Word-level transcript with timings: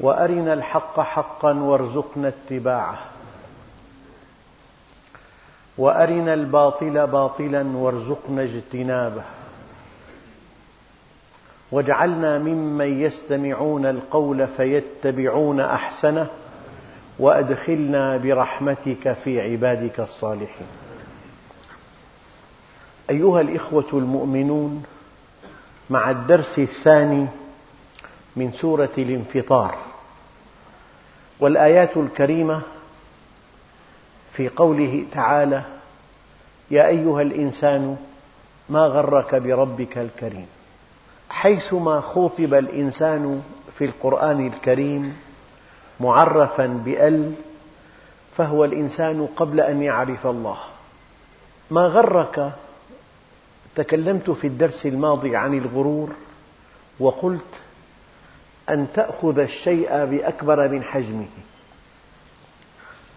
وأرنا 0.00 0.52
الحق 0.52 1.00
حقا 1.00 1.52
وارزقنا 1.54 2.28
اتباعه. 2.28 2.98
وأرنا 5.78 6.34
الباطل 6.34 7.06
باطلا 7.06 7.76
وارزقنا 7.76 8.42
اجتنابه. 8.42 9.24
واجعلنا 11.72 12.38
ممن 12.38 13.00
يستمعون 13.02 13.86
القول 13.86 14.48
فيتبعون 14.48 15.60
أحسنه 15.60 16.26
وأدخلنا 17.18 18.16
برحمتك 18.16 19.12
في 19.12 19.40
عبادك 19.40 20.00
الصالحين. 20.00 20.66
أيها 23.10 23.40
الإخوة 23.40 23.88
المؤمنون 23.92 24.82
مع 25.90 26.10
الدرس 26.10 26.58
الثاني 26.58 27.28
من 28.36 28.52
سورة 28.52 28.92
الانفطار. 28.98 29.76
والآيات 31.40 31.96
الكريمة 31.96 32.62
في 34.32 34.48
قوله 34.48 35.04
تعالى 35.12 35.62
يا 36.70 36.86
أيها 36.86 37.22
الإنسان 37.22 37.96
ما 38.68 38.86
غرك 38.86 39.34
بربك 39.34 39.98
الكريم. 39.98 40.46
حيثما 41.30 42.00
خوطب 42.00 42.54
الإنسان 42.54 43.42
في 43.78 43.84
القرآن 43.84 44.46
الكريم 44.46 45.16
معرفا 46.00 46.66
بأل 46.66 47.34
فهو 48.36 48.64
الإنسان 48.64 49.26
قبل 49.36 49.60
أن 49.60 49.82
يعرف 49.82 50.26
الله. 50.26 50.58
ما 51.70 51.80
غرك؟ 51.80 52.52
تكلمت 53.74 54.30
في 54.30 54.46
الدرس 54.46 54.86
الماضي 54.86 55.36
عن 55.36 55.58
الغرور 55.58 56.12
وقلت 57.00 57.54
أن 58.70 58.86
تأخذ 58.94 59.38
الشيء 59.38 60.04
بأكبر 60.04 60.68
من 60.68 60.82
حجمه. 60.82 61.28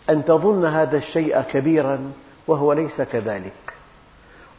أن 0.10 0.26
تظن 0.26 0.66
هذا 0.66 0.98
الشيء 0.98 1.42
كبيرا 1.42 2.12
وهو 2.48 2.74
ليس 2.74 3.02
كذلك. 3.02 3.74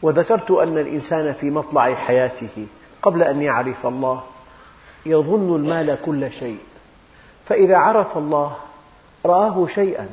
وذكرت 0.01 0.51
أن 0.51 0.77
الإنسان 0.77 1.33
في 1.33 1.49
مطلع 1.49 1.95
حياته 1.95 2.67
قبل 3.01 3.23
أن 3.23 3.41
يعرف 3.41 3.85
الله 3.85 4.23
يظن 5.05 5.55
المال 5.55 5.97
كل 6.05 6.31
شيء. 6.31 6.59
فإذا 7.45 7.77
عرف 7.77 8.17
الله 8.17 8.57
رآه 9.25 9.67
شيئا. 9.67 10.09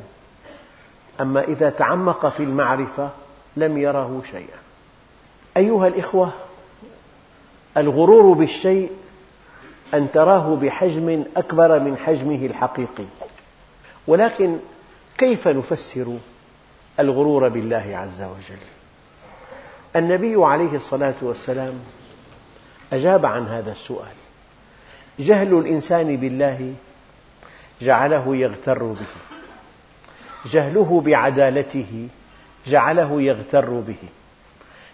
أما 1.20 1.42
إذا 1.42 1.70
تعمق 1.70 2.28
في 2.28 2.42
المعرفة 2.42 3.11
لم 3.56 3.78
يره 3.78 4.22
شيئا. 4.30 4.58
أيها 5.56 5.86
الإخوة 5.86 6.33
الغرور 7.77 8.34
بالشيء 8.34 8.91
أن 9.95 10.13
تراه 10.13 10.57
بحجم 10.57 11.25
أكبر 11.37 11.81
من 11.81 11.97
حجمه 11.97 12.47
الحقيقي. 12.47 13.05
ولكن 14.07 14.59
كيف 15.19 15.49
نفسر 15.49 16.19
الغرور 17.01 17.49
بالله 17.49 17.97
عز 17.97 18.23
وجل؟ 18.23 18.63
النبي 19.97 20.45
عليه 20.45 20.77
الصلاة 20.77 21.14
والسلام 21.23 21.75
أجاب 22.92 23.27
عن 23.27 23.47
هذا 23.47 23.73
السؤال. 23.73 24.14
جهل 25.19 25.58
الإنسان 25.58 26.17
بالله 26.17 26.75
جعله 27.81 28.37
يغتر 28.37 28.85
به. 28.85 29.14
جهله 30.51 31.01
بعدالته 31.01 32.08
جعله 32.67 33.23
يغتر 33.23 33.70
به. 33.70 34.08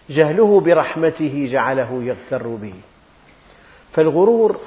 جهله 0.09 0.59
برحمته 0.59 1.47
جعله 1.51 2.03
يغتر 2.03 2.47
به. 2.47 2.73
فالغرور 3.93 4.59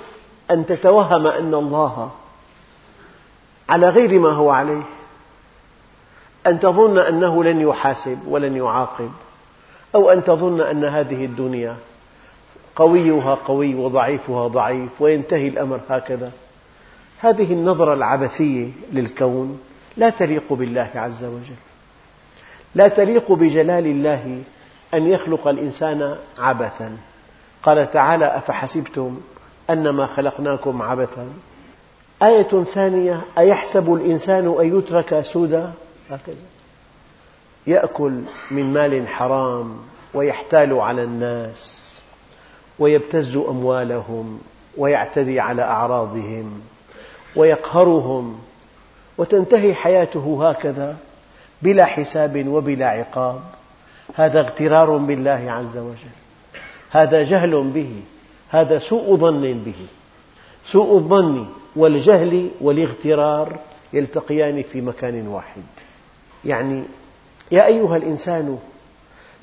أن 0.51 0.67
تتوهم 0.67 1.27
أن 1.27 1.55
الله 1.55 2.11
على 3.69 3.89
غير 3.89 4.19
ما 4.19 4.31
هو 4.31 4.51
عليه. 4.51 4.83
أن 6.47 6.61
تظن 6.61 6.99
أنه 6.99 7.45
لن 7.45 7.61
يحاسب 7.61 8.19
ولن 8.29 8.57
يعاقب 8.57 9.11
أو 9.95 10.11
أن 10.11 10.25
تظن 10.25 10.61
أن 10.61 10.85
هذه 10.85 11.25
الدنيا 11.25 11.77
قويها 12.77 13.35
قوي 13.35 13.75
وضعيفها 13.75 14.49
ضعيف 14.49 15.03
وينتهي 15.03 15.49
الأمر 15.49 15.81
هكذا. 15.89 16.33
هذه 17.19 17.53
النظرة 17.53 17.95
العبثية 17.95 18.69
للكون 18.93 19.61
لا 19.97 20.11
تليق 20.11 20.53
بالله 20.53 20.91
عز 20.95 21.25
وجل. 21.25 21.57
لا 22.75 22.89
تليق 22.89 23.33
بجلال 23.33 23.87
الله 23.87 24.43
أن 24.95 25.07
يخلق 25.07 25.49
الإنسان 25.49 26.17
عبثا. 26.39 26.97
قال 27.63 27.91
تعالى 27.91 28.25
أفحسبتم 28.25 29.21
أنما 29.71 30.07
خلقناكم 30.07 30.83
عبثا. 30.83 31.29
آية 32.23 32.65
ثانية 32.65 33.21
أيحسب 33.39 33.95
الإنسان 33.95 34.55
أن 34.61 34.79
يترك 34.79 35.21
سدى 35.21 35.65
هكذا. 36.11 36.45
يأكل 37.67 38.21
من 38.51 38.73
مال 38.73 39.09
حرام 39.09 39.77
ويحتال 40.15 40.81
على 40.81 41.03
الناس 41.03 41.95
ويبتز 42.79 43.37
أموالهم 43.37 44.41
ويعتدي 44.77 45.41
على 45.41 45.63
أعراضهم 45.63 46.61
ويقهرهم 47.37 48.39
وتنتهي 49.19 49.75
حياته 49.75 50.51
هكذا 50.51 50.97
بلا 51.63 51.85
حساب 51.85 52.49
وبلا 52.49 52.87
عقاب. 52.87 53.41
هذا 54.15 54.41
اغترار 54.41 54.97
بالله 54.97 55.47
عز 55.49 55.77
وجل. 55.77 56.15
هذا 56.91 57.23
جهل 57.23 57.65
به. 57.65 58.03
هذا 58.49 58.79
سوء 58.79 59.17
ظن 59.17 59.63
به. 59.65 59.87
سوء 60.73 60.95
الظن 60.95 61.47
والجهل 61.77 62.51
والاغترار 62.61 63.59
يلتقيان 63.93 64.63
في 64.63 64.81
مكان 64.81 65.27
واحد. 65.29 65.63
يعني 66.45 66.83
يا 67.51 67.67
أيها 67.67 67.97
الإنسان 67.97 68.59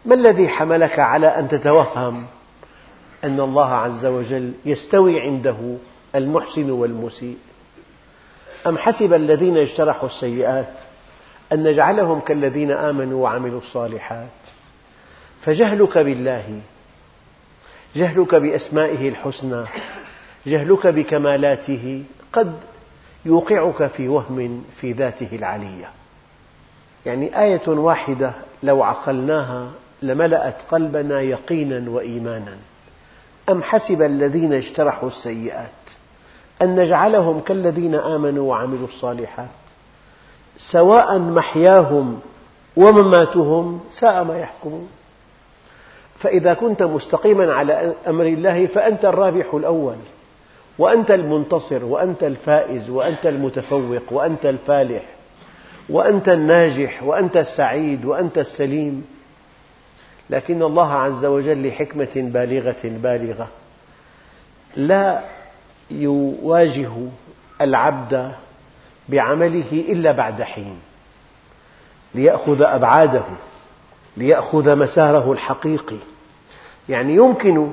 ما 0.06 0.16
الذي 0.16 0.50
حملك 0.50 1.00
على 1.00 1.28
أن 1.28 1.48
تتوهم 1.48 2.26
أن 3.24 3.40
الله 3.40 3.74
عز 3.74 4.06
وجل 4.06 4.54
يستوي 4.66 5.22
عنده 5.22 5.58
المحسن 6.16 6.72
والمسيء؟ 6.72 7.38
أم 8.68 8.78
حسب 8.78 9.14
الذين 9.14 9.58
اجترحوا 9.58 10.10
السيئات 10.10 10.74
أن 11.54 11.64
نجعلهم 11.64 12.20
كالذين 12.20 12.72
آمنوا 12.72 13.24
وعملوا 13.24 13.60
الصالحات؟ 13.60 14.28
فجهلك 15.42 15.98
بالله 15.98 16.62
جهلك 17.96 18.36
بأسمائه 18.36 19.10
الحسنى 19.10 19.64
جهلك 20.46 20.88
بكمالاته 20.88 22.04
قد 22.34 22.54
يوقعك 23.26 23.88
في 23.88 24.08
وهم 24.08 24.64
في 24.82 24.92
ذاته 24.92 25.36
العلية. 25.36 25.90
يعني 27.06 27.42
آية 27.42 27.68
واحدة 27.68 28.34
لو 28.64 28.84
عقلناها 28.84 29.72
لملأت 30.02 30.56
قلبنا 30.72 31.22
يقينا 31.22 31.90
وإيمانا. 31.90 32.58
أم 33.50 33.64
حسب 33.64 34.02
الذين 34.02 34.54
اجترحوا 34.54 35.10
السيئات 35.10 35.72
أن 36.62 36.76
نجعلهم 36.76 37.40
كالذين 37.40 37.96
آمنوا 37.96 38.50
وعملوا 38.50 38.88
الصالحات؟ 38.88 39.48
سواء 40.58 41.20
محياهم 41.20 42.20
ومماتهم 42.78 43.80
ساء 43.92 44.24
ما 44.24 44.38
يحكمون. 44.38 44.90
فإذا 46.22 46.54
كنت 46.54 46.84
مستقيما 46.84 47.54
على 47.54 47.94
أمر 48.08 48.26
الله 48.26 48.68
فأنت 48.68 49.06
الرابح 49.06 49.54
الأول 49.54 49.96
وأنت 50.80 51.12
المنتصر 51.12 51.86
وأنت 51.86 52.24
الفائز 52.24 52.90
وأنت 52.90 53.26
المتفوق 53.26 54.04
وأنت 54.12 54.46
الفالح 54.46 55.04
وأنت 55.90 56.30
الناجح 56.30 57.04
وأنت 57.04 57.38
السعيد 57.38 58.06
وأنت 58.06 58.38
السليم. 58.38 59.06
لكن 60.30 60.62
الله 60.62 60.94
عز 60.94 61.26
وجل 61.26 61.68
لحكمة 61.68 62.12
بالغة 62.16 62.82
بالغة 62.84 63.48
لا 64.76 65.22
يواجه 65.92 66.92
العبد 67.62 68.32
بعمله 69.10 69.72
إلا 69.72 70.12
بعد 70.12 70.42
حين 70.42 70.80
ليأخذ 72.16 72.62
أبعاده 72.62 73.24
ليأخذ 74.18 74.76
مساره 74.76 75.32
الحقيقي. 75.32 75.98
يعني 76.90 77.16
يمكن 77.16 77.72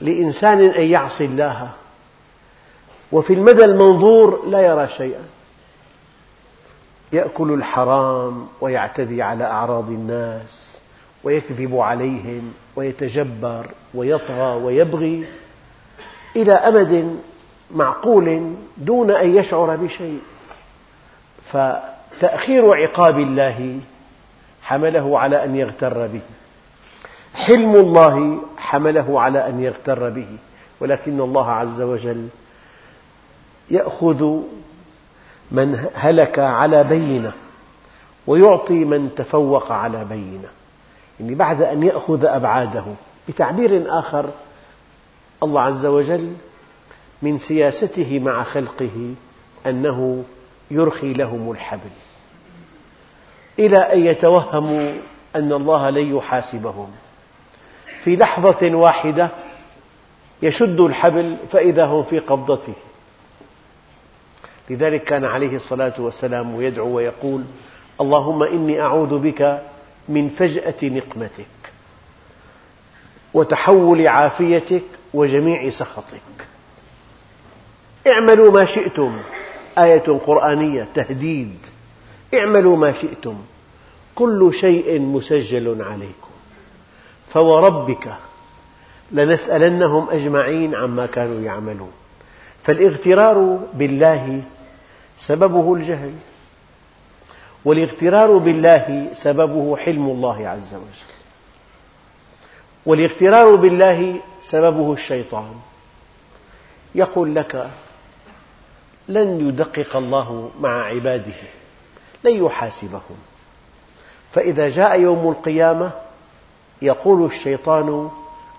لإنسان 0.00 0.60
أن 0.60 0.82
يعصي 0.82 1.24
الله. 1.24 1.70
وفي 3.12 3.32
المدى 3.32 3.64
المنظور 3.64 4.46
لا 4.46 4.60
يرى 4.60 4.88
شيئا. 4.88 5.24
يأكل 7.12 7.52
الحرام 7.52 8.46
ويعتدي 8.60 9.22
على 9.22 9.44
أعراض 9.44 9.88
الناس 9.88 10.78
ويكذب 11.24 11.76
عليهم 11.76 12.52
ويتجبر 12.76 13.66
ويطغى 13.94 14.62
ويبغي 14.62 15.26
إلى 16.36 16.52
أمد 16.52 17.20
معقول 17.70 18.54
دون 18.76 19.10
أن 19.10 19.36
يشعر 19.36 19.76
بشيء. 19.76 20.20
فتأخير 21.44 22.74
عقاب 22.74 23.18
الله 23.18 23.80
حمله 24.62 25.18
على 25.18 25.44
أن 25.44 25.56
يغتر 25.56 26.06
به. 26.06 26.22
حلم 27.46 27.76
الله 27.76 28.38
حمله 28.56 29.20
على 29.20 29.48
أن 29.48 29.62
يغتر 29.62 30.10
به 30.10 30.28
ولكن 30.80 31.20
الله 31.20 31.50
عز 31.50 31.80
وجل 31.80 32.28
يأخذ 33.70 34.40
من 35.50 35.86
هلك 35.94 36.38
على 36.38 36.84
بينة 36.84 37.32
ويعطي 38.26 38.84
من 38.84 39.14
تفوق 39.16 39.72
على 39.72 40.04
بينة. 40.04 40.48
يعني 41.20 41.34
بعد 41.34 41.62
أن 41.62 41.82
يأخذ 41.82 42.24
أبعاده. 42.24 42.84
بتعبير 43.28 43.98
آخر 43.98 44.30
الله 45.42 45.60
عز 45.60 45.86
وجل 45.86 46.36
من 47.22 47.38
سياسته 47.38 48.18
مع 48.18 48.42
خلقه 48.42 49.14
أنه 49.66 50.24
يرخي 50.70 51.12
لهم 51.12 51.50
الحبل 51.50 51.90
إلى 53.58 53.78
أن 53.78 53.98
يتوهموا 53.98 54.92
أن 55.36 55.52
الله 55.52 55.90
لن 55.90 56.16
يحاسبهم. 56.16 56.90
في 58.04 58.16
لحظة 58.16 58.74
واحدة 58.74 59.30
يشد 60.42 60.80
الحبل 60.80 61.36
فإذا 61.50 61.84
هم 61.84 62.02
في 62.04 62.18
قبضته. 62.18 62.74
لذلك 64.70 65.04
كان 65.04 65.24
عليه 65.24 65.56
الصلاة 65.56 65.94
والسلام 65.98 66.62
يدعو 66.62 66.88
ويقول 66.96 67.44
اللهم 68.00 68.42
إني 68.42 68.80
أعوذ 68.80 69.18
بك 69.18 69.62
من 70.08 70.28
فجأة 70.28 70.74
نقمتك 70.82 71.72
وتحول 73.34 74.06
عافيتك 74.08 74.84
وجميع 75.14 75.70
سخطك. 75.70 76.46
اعملوا 78.06 78.52
ما 78.52 78.64
شئتم 78.64 79.18
آية 79.78 80.18
قرآنية 80.18 80.88
تهديد. 80.94 81.58
اعملوا 82.34 82.76
ما 82.76 82.92
شئتم 82.92 83.36
كل 84.14 84.54
شيء 84.54 85.00
مسجل 85.00 85.82
عليكم. 85.82 86.31
فوربك 87.32 88.14
لنسألنهم 89.12 90.10
أجمعين 90.10 90.74
عما 90.74 91.06
كانوا 91.06 91.40
يعملون. 91.40 91.92
فالاغترار 92.62 93.58
بالله 93.74 94.42
سببه 95.18 95.74
الجهل 95.74 96.14
والاغترار 97.64 98.38
بالله 98.38 99.08
سببه 99.12 99.76
حلم 99.76 100.06
الله 100.06 100.48
عز 100.48 100.74
وجل 100.74 101.12
والاغترار 102.86 103.54
بالله 103.56 104.20
سببه 104.50 104.92
الشيطان. 104.92 105.54
يقول 106.94 107.34
لك 107.34 107.70
لن 109.08 109.48
يدقق 109.48 109.96
الله 109.96 110.50
مع 110.60 110.82
عباده 110.82 111.40
لن 112.24 112.44
يحاسبهم. 112.44 113.16
فإذا 114.32 114.68
جاء 114.68 115.00
يوم 115.00 115.28
القيامة 115.28 115.92
يقول 116.82 117.24
الشيطان 117.26 118.10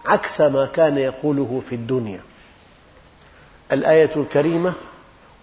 عكس 0.05 0.41
ما 0.41 0.65
كان 0.65 0.97
يقوله 0.97 1.61
في 1.69 1.75
الدنيا. 1.75 2.21
الآية 3.71 4.15
الكريمة 4.15 4.73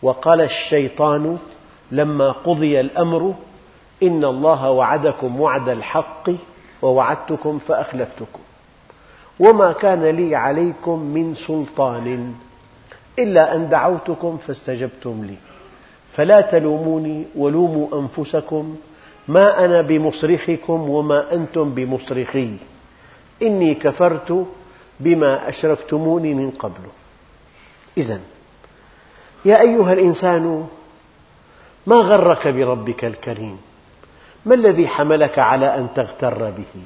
وقال 0.03 0.41
الشيطان 0.41 1.39
لما 1.93 2.31
قضي 2.33 2.81
الأمر 2.81 3.35
إن 4.03 4.25
الله 4.25 4.71
وعدكم 4.71 5.41
وعد 5.41 5.69
الحق 5.69 6.31
ووعدتكم 6.83 7.59
فأخلفتكم. 7.69 8.41
وما 9.41 9.73
كان 9.73 10.05
لي 10.05 10.35
عليكم 10.35 10.99
من 11.01 11.35
سلطان 11.35 12.35
إلا 13.19 13.57
أن 13.57 13.69
دعوتكم 13.69 14.39
فاستجبتم 14.47 15.25
لي. 15.25 15.37
فلا 16.13 16.41
تلوموني 16.41 17.25
ولوموا 17.37 18.01
أنفسكم 18.01 18.77
ما 19.29 19.65
أنا 19.65 19.83
بمصرخكم 19.83 20.91
وما 20.91 21.35
أنتم 21.35 21.75
بمصرخي. 21.75 22.57
إني 23.43 23.75
كفرت 23.75 24.47
بما 25.01 25.49
أشركتموني 25.49 26.35
من 26.35 26.51
قبل. 26.51 26.85
إذا 27.99 28.21
يا 29.45 29.61
أيها 29.61 29.93
الإنسان 29.93 30.67
ما 31.87 31.97
غرك 31.97 32.49
بربك 32.49 33.05
الكريم؟ 33.05 33.59
ما 34.47 34.55
الذي 34.55 34.89
حملك 34.89 35.39
على 35.39 35.79
أن 35.79 35.89
تغتر 35.95 36.51
به؟ 36.51 36.83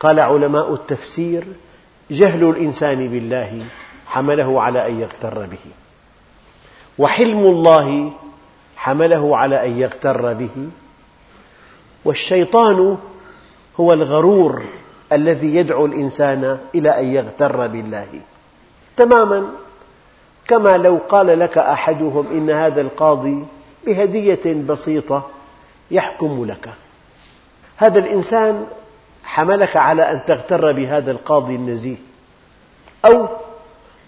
قال 0.00 0.20
علماء 0.20 0.74
التفسير 0.74 1.44
جهل 2.10 2.44
الإنسان 2.44 3.08
بالله 3.08 3.66
حمله 4.06 4.62
على 4.62 4.88
أن 4.88 5.00
يغتر 5.00 5.46
به. 5.46 5.66
وحلم 6.98 7.38
الله 7.38 8.12
حمله 8.76 9.36
على 9.36 9.66
أن 9.66 9.78
يغتر 9.78 10.32
به. 10.34 10.68
والشيطان 12.04 12.96
هو 13.80 13.92
الغرور 13.92 14.62
الذي 15.12 15.54
يدعو 15.54 15.86
الإنسان 15.86 16.58
إلى 16.74 17.00
أن 17.00 17.06
يغتر 17.06 17.66
بالله. 17.66 18.08
تماما. 18.96 19.46
كما 20.48 20.76
لو 20.76 20.98
قال 21.08 21.38
لك 21.38 21.58
أحدهم 21.58 22.26
إن 22.32 22.50
هذا 22.50 22.80
القاضي 22.80 23.44
بهدية 23.86 24.54
بسيطة 24.68 25.26
يحكم 25.90 26.44
لك. 26.44 26.70
هذا 27.76 27.98
الإنسان 27.98 28.66
حملك 29.24 29.76
على 29.76 30.02
أن 30.12 30.24
تغتر 30.26 30.72
بهذا 30.72 31.10
القاضي 31.10 31.54
النزيه. 31.54 31.96
أو 33.04 33.26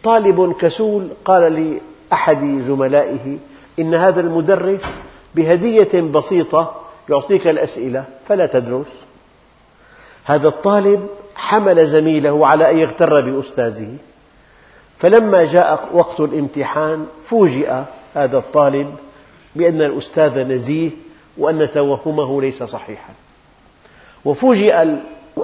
طالب 0.05 0.53
كسول 0.53 1.09
قال 1.25 1.81
لأحد 2.11 2.63
زملائه 2.67 3.39
إن 3.79 3.95
هذا 3.95 4.21
المدرس 4.21 4.85
بهدية 5.35 6.01
بسيطة 6.01 6.82
يعطيك 7.09 7.47
الأسئلة 7.47 8.05
فلا 8.27 8.47
تدرس. 8.47 8.87
هذا 10.25 10.49
الطالب 10.49 11.07
حمل 11.35 11.87
زميله 11.87 12.47
على 12.47 12.71
أن 12.71 12.79
يغتر 12.79 13.21
بأستاذه. 13.21 13.97
فلما 14.99 15.45
جاء 15.45 15.89
وقت 15.93 16.21
الامتحان 16.21 17.07
فوجئ 17.25 17.83
هذا 18.15 18.39
الطالب 18.39 18.95
بأن 19.57 19.83
الأستاذ 19.83 20.39
نزيه 20.39 20.91
وأن 21.39 21.73
توهمه 21.75 22.41
ليس 22.43 22.63
صحيحا. 22.63 23.13
وفوجئ 24.25 24.97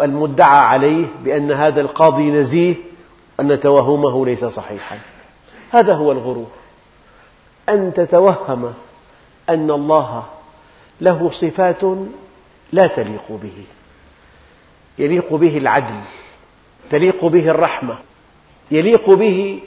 المدعى 0.02 0.58
عليه 0.58 1.06
بأن 1.24 1.52
هذا 1.52 1.80
القاضي 1.80 2.30
نزيه 2.30 2.76
وأن 3.38 3.60
توهمه 3.60 4.26
ليس 4.26 4.44
صحيحا. 4.44 4.98
هذا 5.70 5.94
هو 5.94 6.12
الغرور. 6.12 6.50
أن 7.68 7.94
تتوهم 7.94 8.74
أن 9.48 9.70
الله 9.70 10.24
له 11.00 11.30
صفات 11.30 11.82
لا 12.72 12.86
تليق 12.86 13.32
به. 13.32 13.64
يليق 14.98 15.34
به 15.34 15.56
العدل 15.56 16.00
تليق 16.90 17.26
به 17.26 17.50
الرحمة 17.50 17.98
يليق 18.70 19.10
به 19.10 19.60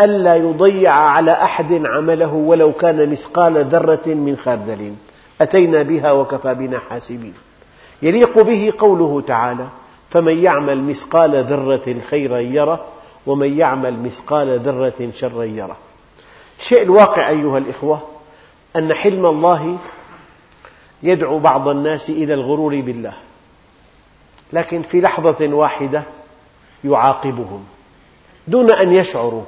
ألا 0.00 0.36
يضيع 0.36 0.92
على 0.92 1.32
أحد 1.32 1.86
عمله 1.86 2.34
ولو 2.34 2.72
كان 2.72 3.10
مثقال 3.10 3.64
ذرة 3.64 4.06
من 4.06 4.36
خردل. 4.36 4.94
أتينا 5.40 5.82
بها 5.82 6.12
وكفى 6.12 6.54
بنا 6.54 6.78
حاسبين. 6.78 7.34
يليق 8.02 8.38
به 8.38 8.72
قوله 8.78 9.20
تعالى 9.20 9.66
فمن 10.10 10.42
يعمل 10.42 10.82
مثقال 10.82 11.44
ذرة 11.44 11.96
خيرا 12.10 12.38
يره 12.38 12.86
ومن 13.26 13.58
يعمل 13.58 14.02
مثقال 14.02 14.60
ذرة 14.60 15.10
شرا 15.14 15.44
يره. 15.44 15.76
الشيء 16.58 16.82
الواقع 16.82 17.28
أيها 17.28 17.58
الإخوة 17.58 18.00
أن 18.76 18.94
حلم 18.94 19.26
الله 19.26 19.78
يدعو 21.02 21.38
بعض 21.38 21.68
الناس 21.68 22.10
إلى 22.10 22.34
الغرور 22.34 22.80
بالله. 22.80 23.14
لكن 24.52 24.82
في 24.82 25.00
لحظة 25.00 25.54
واحدة 25.54 26.02
يعاقبهم 26.84 27.64
دون 28.48 28.70
أن 28.70 28.92
يشعروا. 28.92 29.42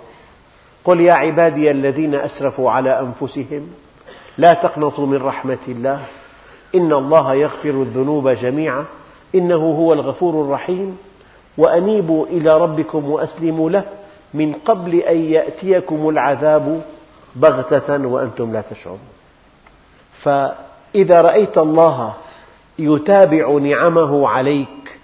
قل 0.84 1.00
يا 1.00 1.12
عبادي 1.12 1.70
الذين 1.70 2.14
أسرفوا 2.14 2.70
على 2.70 3.00
أنفسهم 3.00 3.68
لا 4.38 4.54
تقنطوا 4.54 5.06
من 5.06 5.22
رحمة 5.22 5.58
الله. 5.68 6.04
إن 6.74 6.92
الله 6.92 7.34
يغفر 7.34 7.70
الذنوب 7.70 8.28
جميعا. 8.28 8.84
إنه 9.34 9.56
هو 9.56 9.92
الغفور 9.92 10.44
الرحيم. 10.44 10.98
وأنيبوا 11.58 12.26
إلى 12.26 12.58
ربكم 12.58 13.10
وأسلموا 13.10 13.70
له 13.70 13.84
من 14.34 14.52
قبل 14.52 14.94
أن 14.94 15.16
يأتيكم 15.16 16.08
العذاب 16.08 16.82
بغتة 17.36 18.06
وأنتم 18.06 18.52
لا 18.52 18.60
تشعرون. 18.60 18.98
فإذا 20.92 21.20
رأيت 21.20 21.58
الله 21.58 22.14
يتابع 22.78 23.58
نعمه 23.58 24.28
عليك 24.28 24.98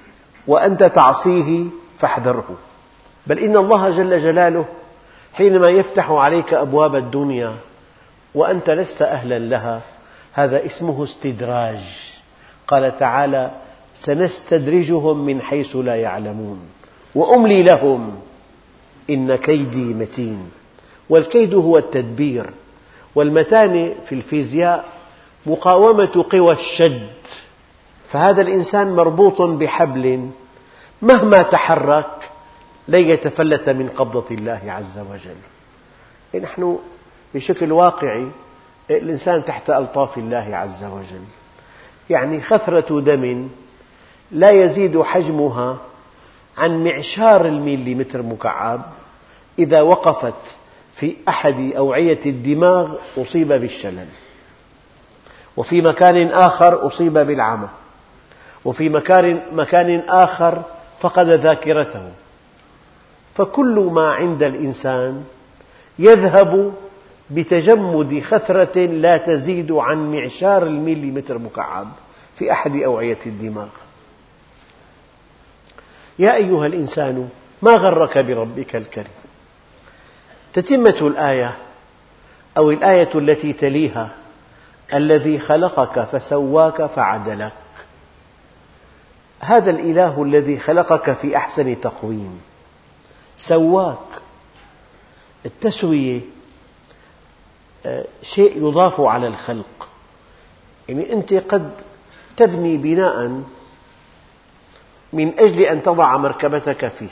وأنت 0.46 0.84
تعصيه 0.84 1.64
فاحذره. 1.98 2.56
بل 3.26 3.38
إن 3.38 3.56
الله 3.56 3.90
جل 3.90 4.20
جلاله 4.20 4.64
حينما 5.34 5.68
يفتح 5.68 6.10
عليك 6.10 6.54
أبواب 6.54 6.96
الدنيا 6.96 7.52
وأنت 8.34 8.70
لست 8.70 9.02
أهلا 9.02 9.38
لها 9.38 9.80
هذا 10.32 10.66
اسمه 10.66 11.04
استدراج. 11.04 11.80
قال 12.66 12.98
تعالى 12.98 13.50
سنستدرجهم 13.94 15.26
من 15.26 15.40
حيث 15.40 15.76
لا 15.76 15.96
يعلمون 15.96 16.60
وأملي 17.14 17.62
لهم 17.62 18.20
إن 19.10 19.34
كيدي 19.36 19.94
متين. 19.94 20.50
والكيد 21.10 21.54
هو 21.54 21.78
التدبير 21.78 22.50
والمتانة 23.14 23.94
في 24.06 24.14
الفيزياء 24.14 24.97
مقاومة 25.46 26.24
قوى 26.30 26.52
الشد. 26.52 27.08
فهذا 28.10 28.42
الإنسان 28.42 28.96
مربوط 28.96 29.42
بحبل. 29.42 30.30
مهما 31.02 31.42
تحرك 31.42 32.30
لن 32.88 33.08
يتفلت 33.08 33.68
من 33.68 33.88
قبضة 33.88 34.24
الله 34.30 34.60
عز 34.66 34.98
وجل. 34.98 36.42
نحن 36.42 36.78
بشكل 37.34 37.72
واقعي 37.72 38.26
الإنسان 38.90 39.44
تحت 39.44 39.70
ألطاف 39.70 40.18
الله 40.18 40.56
عز 40.56 40.84
وجل. 40.84 41.24
يعني 42.10 42.40
خثرة 42.40 43.00
دم 43.00 43.48
لا 44.30 44.50
يزيد 44.50 45.02
حجمها 45.02 45.78
عن 46.58 46.84
معشار 46.84 47.46
الميليمتر 47.46 48.22
مكعب 48.22 48.82
إذا 49.58 49.80
وقفت 49.80 50.54
في 50.94 51.16
أحد 51.28 51.72
أوعية 51.76 52.20
الدماغ 52.26 52.94
أصيب 53.18 53.48
بالشلل. 53.48 54.06
وفي 55.58 55.82
مكان 55.82 56.28
آخر 56.28 56.86
أصيب 56.86 57.12
بالعمى. 57.18 57.68
وفي 58.64 58.88
مكان 59.52 60.02
آخر 60.08 60.62
فقد 61.00 61.28
ذاكرته. 61.28 62.02
فكل 63.34 63.90
ما 63.92 64.12
عند 64.12 64.42
الإنسان 64.42 65.24
يذهب 65.98 66.74
بتجمد 67.30 68.22
خثرة 68.22 68.78
لا 68.78 69.16
تزيد 69.16 69.72
عن 69.72 70.12
معشار 70.12 70.62
الميليمتر 70.66 71.38
مكعب 71.38 71.88
في 72.36 72.52
أحد 72.52 72.76
أوعية 72.76 73.18
الدماغ. 73.26 73.68
يا 76.18 76.34
أيها 76.34 76.66
الإنسان 76.66 77.28
ما 77.62 77.72
غرك 77.76 78.18
بربك 78.18 78.76
الكريم؟ 78.76 79.18
تتمة 80.52 80.98
الآية 81.00 81.56
أو 82.56 82.70
الآية 82.70 83.08
التي 83.14 83.52
تليها 83.52 84.10
الذي 84.94 85.38
خلقك 85.38 86.00
فسواك 86.00 86.86
فعدلك. 86.86 87.52
هذا 89.40 89.70
الإله 89.70 90.22
الذي 90.22 90.58
خلقك 90.58 91.12
في 91.12 91.36
أحسن 91.36 91.80
تقويم. 91.80 92.40
سواك. 93.36 94.22
التسوية 95.46 96.20
آه، 97.86 98.04
شيء 98.22 98.68
يضاف 98.68 99.00
على 99.00 99.28
الخلق. 99.28 99.88
يعني 100.88 101.12
أنت 101.12 101.34
قد 101.34 101.70
تبني 102.36 102.76
بناء 102.76 103.42
من 105.12 105.38
أجل 105.38 105.62
أن 105.62 105.82
تضع 105.82 106.16
مركبتك 106.16 106.88
فيه. 106.88 107.10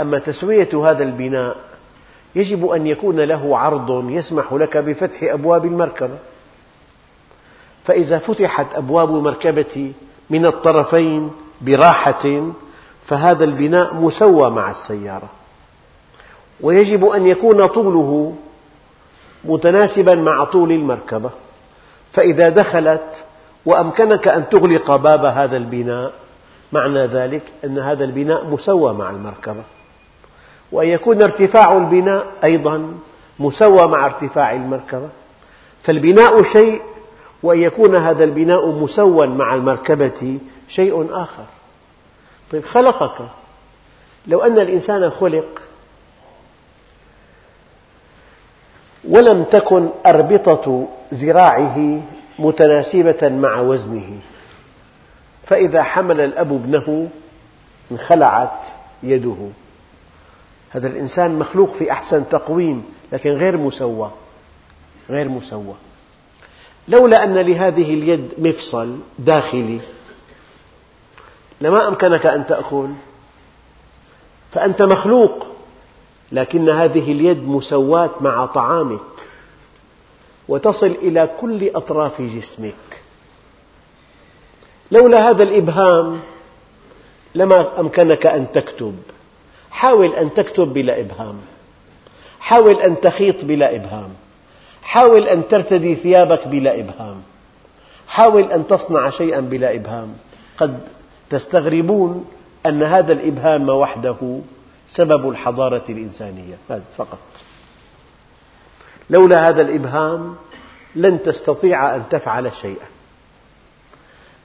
أما 0.00 0.18
تسوية 0.18 0.90
هذا 0.90 1.02
البناء 1.02 1.71
يجب 2.34 2.66
أن 2.66 2.86
يكون 2.86 3.20
له 3.20 3.58
عرض 3.58 4.10
يسمح 4.10 4.52
لك 4.52 4.76
بفتح 4.76 5.22
أبواب 5.22 5.64
المركبة. 5.64 6.18
فإذا 7.84 8.18
فتحت 8.18 8.66
أبواب 8.74 9.16
المركبة 9.16 9.92
من 10.30 10.46
الطرفين 10.46 11.30
براحة 11.60 12.52
فهذا 13.06 13.44
البناء 13.44 13.94
مسوى 13.94 14.50
مع 14.50 14.70
السيارة. 14.70 15.28
ويجب 16.60 17.04
أن 17.04 17.26
يكون 17.26 17.66
طوله 17.66 18.34
متناسبا 19.44 20.14
مع 20.14 20.44
طول 20.44 20.72
المركبة. 20.72 21.30
فإذا 22.12 22.48
دخلت 22.48 23.24
وأمكنك 23.66 24.28
أن 24.28 24.48
تغلق 24.48 24.96
باب 24.96 25.24
هذا 25.24 25.56
البناء 25.56 26.12
معنى 26.72 27.06
ذلك 27.06 27.42
أن 27.64 27.78
هذا 27.78 28.04
البناء 28.04 28.46
مسوى 28.46 28.92
مع 28.92 29.10
المركبة. 29.10 29.62
وأن 30.72 30.88
يكون 30.88 31.22
ارتفاع 31.22 31.76
البناء 31.76 32.26
أيضا 32.44 32.94
مسوى 33.38 33.88
مع 33.88 34.06
ارتفاع 34.06 34.52
المركبة. 34.52 35.08
فالبناء 35.82 36.42
شيء 36.42 36.82
وأن 37.42 37.62
يكون 37.62 37.96
هذا 37.96 38.24
البناء 38.24 38.66
مسوى 38.70 39.26
مع 39.26 39.54
المركبة 39.54 40.38
شيء 40.68 41.08
آخر. 41.12 41.44
طيب 42.52 42.64
خلقك. 42.64 43.28
لو 44.26 44.40
أن 44.40 44.58
الإنسان 44.58 45.10
خلق 45.10 45.62
ولم 49.08 49.44
تكن 49.44 49.88
أربطة 50.06 50.88
ذراعه 51.14 52.02
متناسبة 52.38 53.28
مع 53.28 53.60
وزنه 53.60 54.18
فإذا 55.46 55.82
حمل 55.82 56.20
الأب 56.20 56.52
ابنه 56.52 57.08
انخلعت 57.92 58.60
يده. 59.02 59.36
هذا 60.72 60.88
الإنسان 60.88 61.38
مخلوق 61.38 61.74
في 61.74 61.92
أحسن 61.92 62.28
تقويم 62.28 62.84
لكن 63.12 63.30
غير 63.30 63.56
مسوى 63.56 64.10
غير 65.10 65.28
مسوى. 65.28 65.74
لولا 66.88 67.24
أن 67.24 67.38
لهذه 67.38 67.94
اليد 67.94 68.28
مفصل 68.38 68.98
داخلي 69.18 69.80
لما 71.60 71.88
أمكنك 71.88 72.26
أن 72.26 72.46
تأكل؟ 72.46 72.88
فأنت 74.52 74.82
مخلوق 74.82 75.46
لكن 76.32 76.68
هذه 76.68 77.12
اليد 77.12 77.48
مسواة 77.48 78.10
مع 78.20 78.46
طعامك 78.46 79.28
وتصل 80.48 80.86
إلى 80.86 81.30
كل 81.40 81.70
أطراف 81.74 82.22
جسمك. 82.22 83.02
لولا 84.90 85.30
هذا 85.30 85.42
الإبهام 85.42 86.20
لما 87.34 87.80
أمكنك 87.80 88.26
أن 88.26 88.52
تكتب؟ 88.52 88.96
حاول 89.72 90.14
أن 90.14 90.34
تكتب 90.34 90.72
بلا 90.72 91.00
إبهام. 91.00 91.36
حاول 92.40 92.80
أن 92.80 93.00
تخيط 93.00 93.44
بلا 93.44 93.76
إبهام. 93.76 94.10
حاول 94.82 95.28
أن 95.28 95.48
ترتدي 95.48 95.94
ثيابك 95.94 96.48
بلا 96.48 96.80
إبهام. 96.80 97.22
حاول 98.08 98.52
أن 98.52 98.66
تصنع 98.66 99.10
شيئا 99.10 99.40
بلا 99.40 99.74
إبهام. 99.74 100.16
قد 100.56 100.80
تستغربون 101.30 102.24
أن 102.66 102.82
هذا 102.82 103.12
الإبهام 103.12 103.68
وحده 103.68 104.40
سبب 104.88 105.28
الحضارة 105.28 105.84
الإنسانية. 105.88 106.58
هذا 106.70 106.82
فقط. 106.96 107.18
لولا 109.10 109.48
هذا 109.48 109.62
الإبهام 109.62 110.36
لن 110.94 111.22
تستطيع 111.22 111.96
أن 111.96 112.02
تفعل 112.10 112.50
شيئا. 112.60 112.86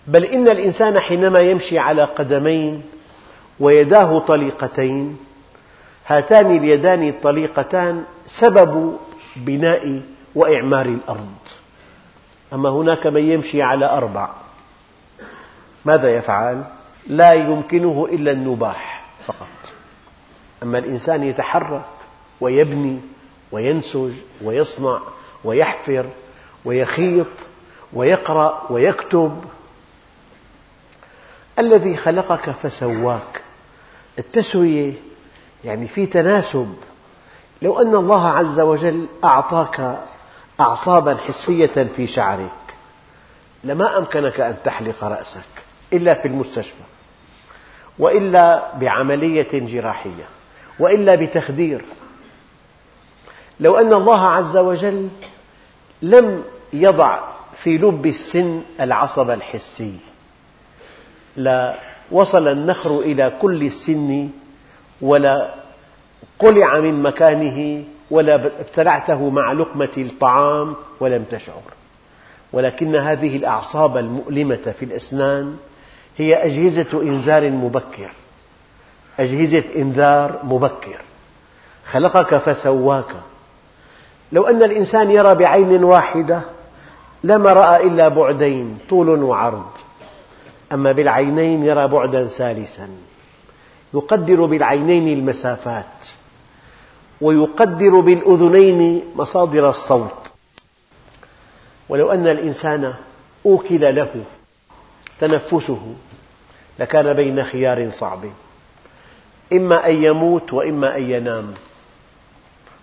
بل 0.08 0.24
إن 0.24 0.48
الإنسان 0.48 1.00
حينما 1.00 1.40
يمشي 1.40 1.80
على 1.80 2.04
قدمين 2.04 2.84
ويداه 3.60 4.20
طليقتين. 4.20 5.18
هاتان 6.08 6.58
اليدان 6.58 7.08
الطليقتان 7.08 8.04
سبب 8.26 8.98
بناء 9.36 10.02
وإعمار 10.36 10.86
الأرض. 10.86 11.36
أما 12.54 12.70
هناك 12.70 13.08
من 13.08 13.32
يمشي 13.32 13.62
على 13.62 13.86
أربع. 13.86 14.30
ماذا 15.86 16.16
يفعل؟ 16.18 16.64
لا 17.08 17.34
يمكنه 17.34 18.08
إلا 18.12 18.32
النباح 18.32 19.06
فقط. 19.26 19.48
أما 20.64 20.78
الإنسان 20.78 21.24
يتحرك 21.24 21.86
ويبني 22.42 23.00
وينسج 23.52 24.14
ويصنع 24.44 25.00
ويحفر 25.44 26.06
ويخيط 26.66 27.28
ويقرأ 27.94 28.64
ويكتب. 28.70 29.44
الذي 31.60 31.98
خلقك 31.98 32.50
فسواك. 32.50 33.44
التسوية 34.20 34.94
يعني 35.64 35.88
في 35.88 36.06
تناسب. 36.06 36.76
لو 37.62 37.82
أن 37.82 37.96
الله 37.96 38.28
عز 38.28 38.60
وجل 38.60 39.08
أعطاك 39.24 40.00
أعصابا 40.60 41.18
حسية 41.28 41.88
في 41.96 42.08
شعرك 42.08 42.52
لما 43.64 43.98
أمكنك 43.98 44.40
أن 44.40 44.56
تحلق 44.64 45.04
رأسك 45.04 45.64
إلا 45.94 46.14
في 46.14 46.28
المستشفى 46.28 46.84
وإلا 48.00 48.76
بعملية 48.76 49.48
جراحية 49.54 50.26
وإلا 50.80 51.16
بتخدير. 51.16 51.86
لو 53.60 53.76
أن 53.78 53.94
الله 53.94 54.28
عز 54.28 54.58
وجل 54.58 55.10
لم 56.02 56.44
يضع 56.74 57.20
في 57.64 57.78
لب 57.78 58.06
السن 58.06 58.62
العصب 58.82 59.30
الحسي 59.30 59.94
لوصل 62.12 62.48
النخر 62.48 63.00
إلى 63.00 63.34
كل 63.42 63.64
السن 63.64 64.30
ولا 65.02 65.54
قلع 66.40 66.80
من 66.80 67.04
مكانه 67.04 67.84
ولا 68.12 68.36
ابتلعته 68.36 69.30
مع 69.30 69.52
لقمة 69.52 69.92
الطعام 69.98 70.76
ولم 71.00 71.24
تشعر. 71.24 71.62
ولكن 72.54 72.96
هذه 72.96 73.38
الأعصاب 73.38 73.98
المؤلمة 73.98 74.74
في 74.80 74.86
الأسنان 74.86 75.56
هي 76.18 76.36
أجهزة 76.36 77.02
إنذار 77.02 77.50
مبكر. 77.50 78.12
أجهزة 79.20 79.64
إنذار 79.76 80.40
مبكر. 80.44 81.02
خلقك 81.92 82.38
فسواك. 82.38 83.16
لو 84.32 84.44
أن 84.48 84.64
الإنسان 84.64 85.12
يرى 85.12 85.36
بعين 85.36 85.84
واحدة 85.84 86.42
لما 87.24 87.54
رأى 87.54 87.88
إلا 87.88 88.08
بعدين 88.08 88.78
طول 88.90 89.24
وعرض. 89.24 89.87
أما 90.74 90.92
بالعينين 90.92 91.64
يرى 91.64 91.88
بعدا 91.88 92.28
ثالثا. 92.28 92.90
يقدر 93.94 94.46
بالعينين 94.46 95.18
المسافات 95.20 96.08
ويقدر 97.22 98.00
بالأذنين 98.00 99.04
مصادر 99.16 99.70
الصوت. 99.70 100.28
ولو 101.90 102.12
أن 102.12 102.28
الإنسان 102.28 102.94
أوكل 103.46 103.96
له 103.96 104.24
تنفسه 105.20 105.96
لكان 106.80 107.14
بين 107.14 107.44
خيار 107.44 107.90
صعب. 107.90 108.26
إما 109.54 109.88
أن 109.88 110.04
يموت 110.04 110.54
وإما 110.54 110.98
أن 110.98 111.12
ينام. 111.12 111.54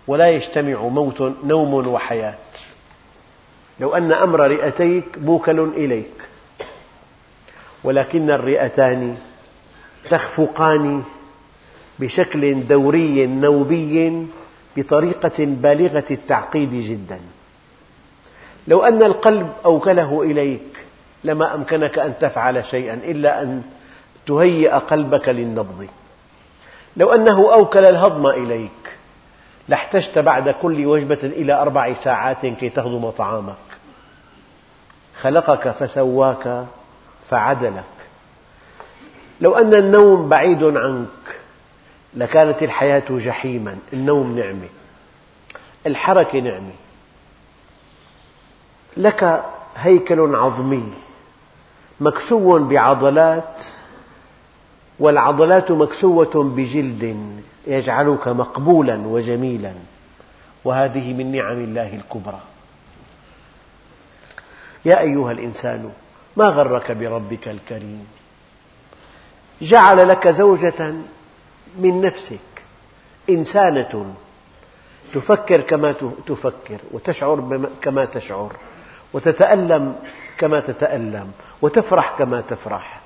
ولا 0.07 0.29
يجتمع 0.29 0.81
موت 0.81 1.21
نوم 1.43 1.87
وحياة. 1.87 2.37
لو 3.79 3.95
أن 3.95 4.11
أمر 4.11 4.39
رئتيك 4.39 5.17
موكل 5.17 5.59
إليك. 5.59 6.21
ولكن 7.85 8.29
الرئتان 8.29 9.15
تخفقان 10.09 11.03
بشكل 11.99 12.67
دوري 12.67 13.25
نوبي 13.25 14.27
بطريقة 14.77 15.45
بالغة 15.45 16.05
التعقيد 16.11 16.73
جدا. 16.73 17.19
لو 18.67 18.83
أن 18.83 19.03
القلب 19.03 19.49
أوكله 19.65 20.21
إليك 20.21 20.85
لما 21.23 21.55
أمكنك 21.55 21.99
أن 21.99 22.13
تفعل 22.19 22.65
شيئا 22.65 22.93
إلا 22.93 23.41
أن 23.41 23.61
تهيئ 24.27 24.71
قلبك 24.71 25.29
للنبض. 25.29 25.87
لو 26.97 27.13
أنه 27.13 27.53
أوكل 27.53 27.85
الهضم 27.85 28.27
إليك 28.27 28.97
لاحتجت 29.69 30.19
بعد 30.19 30.49
كل 30.49 30.85
وجبة 30.85 31.19
إلى 31.23 31.53
أربع 31.53 31.93
ساعات 31.93 32.45
كي 32.45 32.69
تهضم 32.69 33.09
طعامك. 33.09 33.55
خلقك 35.21 35.69
فسواك 35.69 36.65
فعدلك. 37.29 37.83
لو 39.41 39.55
أن 39.55 39.73
النوم 39.73 40.29
بعيد 40.29 40.63
عنك 40.63 41.35
لكانت 42.13 42.63
الحياة 42.63 43.05
جحيما. 43.09 43.77
النوم 43.93 44.39
نعمة. 44.39 44.69
الحركة 45.87 46.39
نعمة. 46.39 46.73
لك 48.97 49.43
هيكل 49.75 50.35
عظمي 50.35 50.93
مكسو 51.99 52.59
بعضلات 52.59 53.63
والعضلات 54.99 55.71
مكسوة 55.71 56.43
بجلد 56.55 57.17
يجعلك 57.67 58.27
مقبولا 58.27 58.97
وجميلا. 59.07 59.73
وهذه 60.65 61.13
من 61.13 61.31
نعم 61.31 61.63
الله 61.63 61.95
الكبرى. 61.95 62.39
يا 64.85 64.99
أيها 64.99 65.31
الإنسان 65.31 65.91
ما 66.37 66.45
غرك 66.45 66.91
بربك 66.91 67.47
الكريم؟ 67.47 68.07
جعل 69.61 70.07
لك 70.09 70.27
زوجة 70.27 70.93
من 71.79 72.01
نفسك 72.01 72.39
إنسانة 73.29 74.13
تفكر 75.13 75.61
كما 75.61 75.91
تفكر 76.27 76.79
وتشعر 76.91 77.69
كما 77.81 78.05
تشعر 78.05 78.55
وتتألم 79.13 79.95
كما 80.37 80.59
تتألم 80.59 81.31
وتفرح 81.61 82.15
كما 82.17 82.41
تفرح 82.41 83.01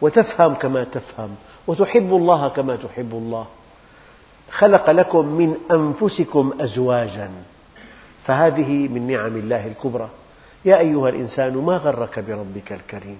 وتفهم 0.00 0.54
كما 0.54 0.84
تفهم 0.84 1.36
وتحب 1.66 2.12
الله 2.12 2.48
كما 2.48 2.76
تحب 2.76 3.12
الله. 3.12 3.46
خلق 4.50 4.90
لكم 4.90 5.26
من 5.26 5.54
أنفسكم 5.70 6.52
أزواجا 6.60 7.30
فهذه 8.24 8.88
من 8.88 9.06
نعم 9.06 9.36
الله 9.36 9.66
الكبرى. 9.66 10.08
يا 10.64 10.78
أيها 10.78 11.08
الإنسان 11.08 11.56
ما 11.56 11.76
غرك 11.76 12.18
بربك 12.18 12.72
الكريم؟ 12.72 13.18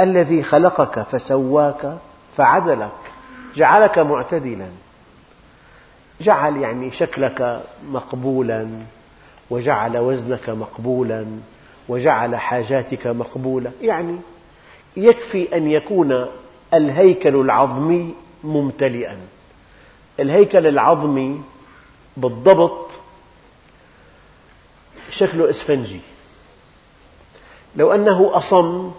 الذي 0.00 0.42
خلقك 0.42 1.02
فسواك 1.02 1.98
فعدلك 2.36 2.92
جعلك 3.56 3.98
معتدلا 3.98 4.68
جعل 6.20 6.56
يعني 6.56 6.92
شكلك 6.92 7.62
مقبولا 7.88 8.68
وجعل 9.50 9.98
وزنك 9.98 10.50
مقبولا 10.50 11.26
وجعل 11.88 12.36
حاجاتك 12.36 13.06
مقبولة 13.06 13.72
يعني 13.82 14.16
يكفي 14.96 15.56
أن 15.56 15.70
يكون 15.70 16.26
الهيكل 16.74 17.36
العظمي 17.36 18.14
ممتلئا. 18.44 19.18
الهيكل 20.20 20.66
العظمي 20.66 21.42
بالضبط 22.16 22.90
شكله 25.10 25.50
إسفنجي. 25.50 26.00
لو 27.76 27.92
أنه 27.92 28.30
أصم 28.38 28.92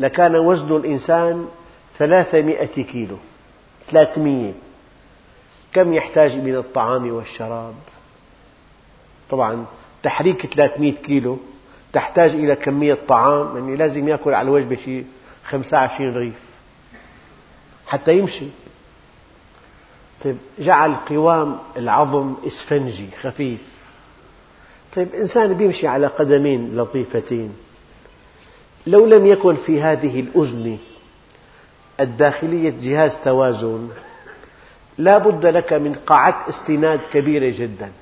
لكان 0.00 0.36
وزن 0.36 0.76
الإنسان 0.76 1.48
ثلاثمئة 1.98 2.82
كيلو 2.82 3.16
ثلاثمئة 3.90 4.54
كم 5.72 5.94
يحتاج 5.94 6.38
من 6.38 6.56
الطعام 6.56 7.12
والشراب؟ 7.12 7.74
طبعا 9.30 9.66
تحريك 10.02 10.46
300 10.54 10.92
كيلو 10.92 11.38
تحتاج 11.92 12.30
إلى 12.30 12.56
كمية 12.56 12.98
طعام 13.08 13.56
يعني 13.56 13.76
لازم 13.76 14.08
يأكل 14.08 14.34
على 14.34 14.48
الوجبة 14.48 14.76
شيء 14.76 15.06
25 15.44 16.14
رغيف 16.14 16.48
حتى 17.86 18.18
يمشي. 18.18 18.46
طيب 20.24 20.36
جعل 20.58 20.94
قوام 20.94 21.58
العظم 21.76 22.34
إسفنجي 22.46 23.08
خفيف. 23.20 23.60
طيب 24.96 25.14
إنسان 25.14 25.60
يمشي 25.60 25.86
على 25.86 26.06
قدمين 26.06 26.76
لطيفتين. 26.76 27.52
لو 28.88 29.06
لم 29.06 29.26
يكن 29.26 29.56
في 29.56 29.82
هذه 29.82 30.20
الأذن 30.20 30.78
الداخلية 32.00 32.74
جهاز 32.80 33.18
توازن 33.24 33.88
لا 34.98 35.18
بد 35.18 35.46
لك 35.46 35.72
من 35.72 35.94
قاعة 35.94 36.48
استناد 36.48 37.00
كبيرة 37.12 37.52
جدا. 37.58 37.92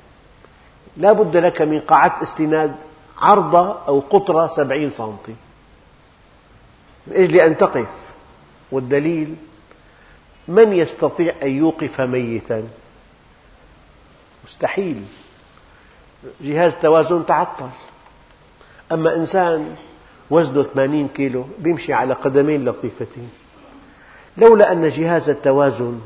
لا 0.96 1.12
بد 1.12 1.36
لك 1.36 1.62
من 1.62 1.80
قاعة 1.80 2.22
استناد 2.22 2.74
عرضة 3.18 3.78
أو 3.88 4.00
قطرة 4.00 4.48
سبعين 4.56 4.90
سنتي. 4.90 5.34
من 7.06 7.16
أجل 7.16 7.36
أن 7.36 7.56
تقف. 7.56 7.88
والدليل 8.72 9.36
من 10.48 10.72
يستطيع 10.72 11.34
أن 11.42 11.50
يوقف 11.50 12.00
ميتا؟ 12.00 12.68
مستحيل. 14.44 15.02
جهاز 16.40 16.72
توازن 16.82 17.26
تعطل. 17.26 17.70
أما 18.92 19.16
إنسان 19.16 19.76
وزنه 20.30 20.62
80 20.62 21.08
كيلو 21.08 21.44
يمشي 21.64 21.92
على 21.92 22.14
قدمين 22.14 22.64
لطيفتين. 22.64 23.30
لولا 24.36 24.72
أن 24.72 24.88
جهاز 24.88 25.28
التوازن 25.28 26.00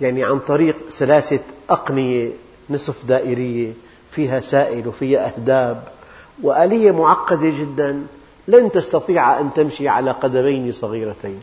يعني 0.00 0.24
عن 0.24 0.38
طريق 0.38 0.76
سلاسة 0.88 1.40
أقنية 1.70 2.30
نصف 2.70 3.04
دائرية 3.04 3.72
فيها 4.10 4.40
سائل 4.40 4.88
وفيها 4.88 5.26
أهداب 5.26 5.82
وآلية 6.42 6.90
معقدة 6.90 7.50
جدا 7.50 8.06
لن 8.48 8.72
تستطيع 8.72 9.40
أن 9.40 9.52
تمشي 9.52 9.88
على 9.88 10.10
قدمين 10.10 10.72
صغيرتين. 10.72 11.40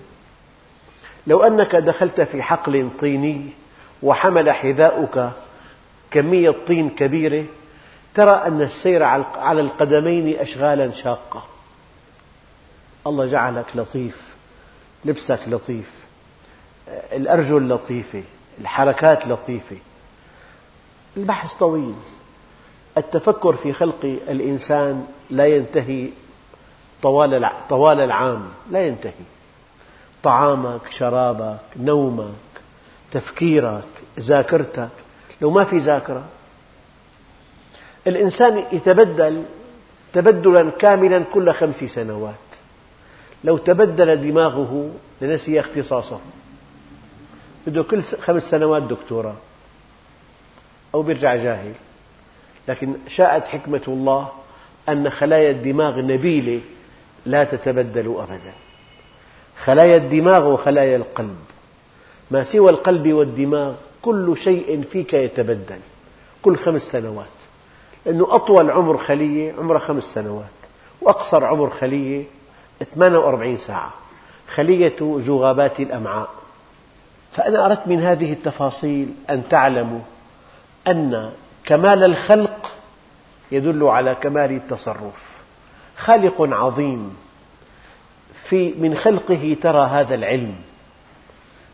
لو 1.27 1.43
أنك 1.43 1.75
دخلت 1.75 2.21
في 2.21 2.41
حقل 2.41 2.89
طيني 2.99 3.49
وحمل 4.03 4.51
حذاؤك 4.51 5.29
كمية 6.12 6.55
طين 6.67 6.89
كبيرة 6.89 7.43
ترى 8.15 8.31
أن 8.31 8.62
السير 8.62 9.03
على 9.38 9.62
القدمين 9.62 10.39
أشغالا 10.39 10.91
شاقة. 10.91 11.43
الله 13.08 13.26
جعلك 13.26 13.65
لطيف 13.76 14.36
لبسك 15.06 15.39
لطيف 15.48 15.91
الأرجل 16.88 17.70
لطيفة 17.70 18.24
الحركات 18.60 19.28
لطيفة. 19.28 19.78
البحث 21.17 21.54
طويل. 21.54 21.96
التفكر 22.98 23.56
في 23.56 23.74
خلق 23.74 24.06
الإنسان 24.06 25.08
لا 25.30 25.46
ينتهي 25.46 26.10
طوال 27.70 28.00
العام 28.02 28.48
لا 28.72 28.88
ينتهي. 28.88 29.26
طعامك 30.24 30.91
شرابك 30.91 31.60
نومك 31.78 32.34
تفكيرك 33.12 33.88
ذاكرتك 34.20 34.89
لو 35.41 35.52
ما 35.52 35.63
في 35.63 35.78
ذاكرة. 35.78 36.24
الإنسان 38.08 38.63
يتبدل 38.72 39.43
تبدلا 40.13 40.70
كاملا 40.70 41.24
كل 41.34 41.54
خمس 41.54 41.84
سنوات. 41.84 42.46
لو 43.43 43.58
تبدل 43.58 44.32
دماغه 44.32 44.91
لنسي 45.21 45.60
اختصاصه. 45.60 46.19
بده 47.67 47.84
كل 47.84 48.04
خمس 48.04 48.43
سنوات 48.43 48.84
دكتوراه. 48.84 49.36
أو 50.95 51.10
يرجع 51.10 51.36
جاهل. 51.36 51.73
لكن 52.67 52.95
شاءت 53.08 53.43
حكمة 53.43 53.82
الله 53.88 54.30
أن 54.89 55.10
خلايا 55.10 55.52
الدماغ 55.52 56.02
نبيلة 56.02 56.62
لا 57.26 57.43
تتبدل 57.43 58.15
أبدا. 58.17 58.54
خلايا 59.63 59.97
الدماغ 59.97 60.47
وخلايا 60.54 60.95
القلب. 60.95 61.38
ما 62.32 62.43
سوى 62.43 62.69
القلب 62.69 63.13
والدماغ 63.13 63.76
كل 64.02 64.38
شيء 64.38 64.84
فيك 64.84 65.13
يتبدل. 65.13 65.80
كل 66.41 66.58
خمس 66.58 66.82
سنوات. 66.82 67.26
لأنه 68.06 68.36
أطول 68.36 68.71
عمر 68.71 68.97
خلية 68.97 69.54
عمرها 69.54 69.80
خمس 69.80 70.04
سنوات. 70.04 70.45
وأقصر 71.02 71.45
عمر 71.45 71.69
خلية 71.69 72.23
48 72.83 73.57
ساعة. 73.57 73.93
خلية 74.55 74.95
جغابات 75.01 75.79
الأمعاء. 75.79 76.29
فأنا 77.31 77.65
أردت 77.65 77.87
من 77.87 78.01
هذه 78.01 78.33
التفاصيل 78.33 79.13
أن 79.29 79.49
تعلموا 79.49 79.99
أن 80.87 81.31
كمال 81.65 82.03
الخلق 82.03 82.71
يدل 83.51 83.83
على 83.83 84.15
كمال 84.15 84.51
التصرف. 84.51 85.37
خالق 85.97 86.41
عظيم. 86.41 87.17
في 88.49 88.73
من 88.73 88.95
خلقه 88.95 89.57
ترى 89.61 89.87
هذا 89.87 90.15
العلم 90.15 90.55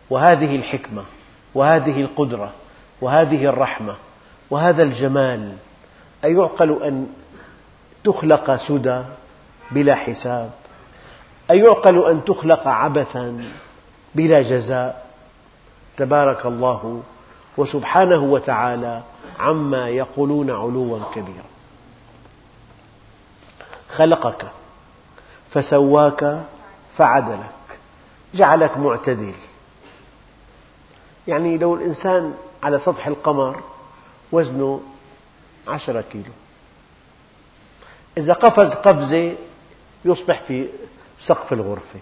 وهذه 0.09 0.55
الحكمة 0.55 1.05
وهذه 1.55 2.01
القدرة 2.01 2.53
وهذه 3.01 3.45
الرحمة 3.45 3.95
وهذا 4.49 4.83
الجمال. 4.83 5.57
أيعقل 6.23 6.83
أن 6.83 7.07
تخلق 8.03 8.55
سدى 8.55 9.01
بلا 9.71 9.95
حساب؟ 9.95 10.51
أيعقل 11.53 12.05
أن 12.05 12.25
تخلق 12.25 12.67
عبثا 12.67 13.51
بلا 14.15 14.41
جزاء؟ 14.41 15.05
تبارك 15.97 16.45
الله 16.45 17.03
وسبحانه 17.57 18.23
وتعالى 18.23 19.01
عما 19.39 19.89
يقولون 19.89 20.51
علوا 20.51 20.99
كبيرا. 21.15 21.45
خلقك 23.89 24.51
فسواك 25.49 26.43
فعدلك 26.97 27.79
جعلك 28.33 28.77
معتدل. 28.77 29.35
يعني 31.27 31.57
لو 31.57 31.75
الإنسان 31.75 32.33
على 32.63 32.79
سطح 32.79 33.07
القمر 33.07 33.63
وزنه 34.31 34.81
عشرة 35.67 36.01
كيلو 36.11 36.31
إذا 38.17 38.33
قفز 38.33 38.73
قفزة 38.73 39.35
يصبح 40.05 40.41
في 40.41 40.67
سقف 41.19 41.53
الغرفة. 41.53 41.99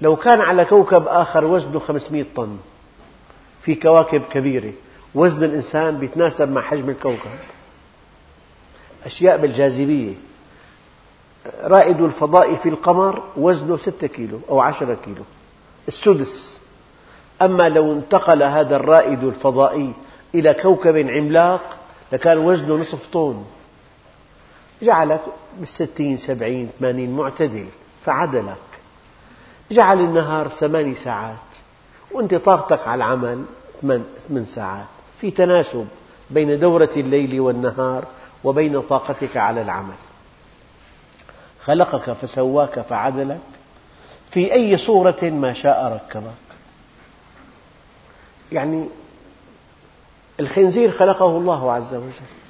لو 0.00 0.16
كان 0.16 0.40
على 0.40 0.64
كوكب 0.64 1.08
آخر 1.08 1.44
وزنه 1.44 1.78
500 1.78 2.24
طن 2.36 2.56
في 3.60 3.74
كواكب 3.74 4.22
كبيرة 4.30 4.72
وزن 5.14 5.44
الإنسان 5.44 6.02
يتناسب 6.02 6.50
مع 6.50 6.60
حجم 6.60 6.90
الكوكب. 6.90 7.30
أشياء 9.04 9.36
بالجاذبية. 9.36 10.14
رائد 11.62 12.00
الفضاء 12.00 12.54
في 12.56 12.68
القمر 12.68 13.22
وزنه 13.36 13.76
ستة 13.76 14.06
كيلو 14.06 14.40
أو 14.48 14.60
عشرة 14.60 14.96
كيلو. 15.04 15.22
السدس. 15.88 16.60
أما 17.42 17.68
لو 17.68 17.92
انتقل 17.92 18.42
هذا 18.42 18.76
الرائد 18.76 19.24
الفضائي 19.24 19.92
إلى 20.34 20.54
كوكب 20.54 20.96
عملاق 20.96 21.76
لكان 22.12 22.38
وزنه 22.38 22.74
نصف 22.76 23.06
طن. 23.12 23.44
جعلك 24.82 25.22
بالستين 25.58 26.16
سبعين 26.16 26.68
ثمانين 26.78 27.16
معتدل 27.16 27.68
فعدلك. 28.04 28.56
جعل 29.70 30.00
النهار 30.00 30.48
ثماني 30.48 30.94
ساعات 30.94 31.36
وأنت 32.10 32.34
طاقتك 32.34 32.88
على 32.88 33.04
العمل 33.04 33.44
ثمان 34.28 34.44
ساعات. 34.44 34.86
في 35.20 35.30
تناسب 35.30 35.86
بين 36.30 36.58
دورة 36.58 36.90
الليل 36.96 37.40
والنهار 37.40 38.04
وبين 38.44 38.80
طاقتك 38.80 39.36
على 39.36 39.62
العمل. 39.62 39.94
خلقك 41.60 42.12
فسواك 42.12 42.80
فعدلك. 42.80 43.40
في 44.30 44.52
أي 44.52 44.76
صورة 44.76 45.22
ما 45.22 45.52
شاء 45.52 45.92
ركبك. 45.92 46.56
يعني 48.52 48.88
الخنزير 50.40 50.90
خلقه 50.90 51.26
الله 51.38 51.72
عز 51.72 51.94
وجل. 51.94 52.43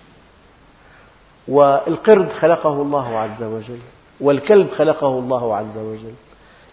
والقرد 1.48 2.33
خلقه 2.33 2.83
الله 2.83 3.18
عز 3.18 3.42
وجل 3.42 3.80
والكلب 4.20 4.70
خلقه 4.70 5.18
الله 5.18 5.57
عز 5.57 5.78
وجل 5.78 6.14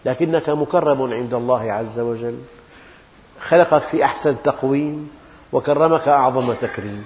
لكنك 0.04 0.48
مكرم 0.48 1.12
عند 1.12 1.34
الله 1.34 1.72
عز 1.72 1.98
وجل 2.00 2.38
خلقك 3.40 3.82
في 3.82 4.04
أحسن 4.04 4.36
تقويم 4.44 5.10
وكرمك 5.52 6.08
أعظم 6.08 6.52
تكريم. 6.52 7.04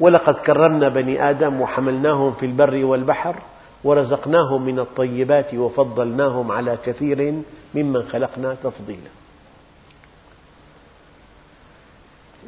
ولقد 0.00 0.34
كرمنا 0.34 0.88
بني 0.88 1.30
آدم 1.30 1.60
وحملناهم 1.60 2.32
في 2.32 2.46
البر 2.46 2.84
والبحر 2.84 3.36
ورزقناهم 3.84 4.62
من 4.62 4.78
الطيبات 4.78 5.54
وفضلناهم 5.54 6.52
على 6.52 6.78
كثير 6.84 7.42
ممن 7.74 8.02
خلقنا 8.08 8.54
تفضيلا. 8.54 9.10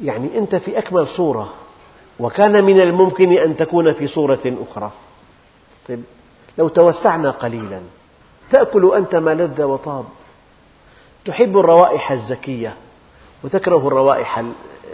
يعني 0.01 0.37
أنت 0.37 0.55
في 0.55 0.77
أكمل 0.77 1.07
صورة 1.07 1.53
وكان 2.19 2.63
من 2.63 2.81
الممكن 2.81 3.31
أن 3.37 3.57
تكون 3.57 3.93
في 3.93 4.07
صورة 4.07 4.39
أخرى 4.45 4.91
طيب 5.89 6.03
لو 6.57 6.67
توسعنا 6.67 7.31
قليلا 7.31 7.81
تأكل 8.51 8.93
أنت 8.95 9.15
ما 9.15 9.33
لذ 9.33 9.63
وطاب 9.63 10.05
تحب 11.25 11.57
الروائح 11.57 12.11
الزكية 12.11 12.75
وتكره 13.43 13.87
الروائح 13.87 14.43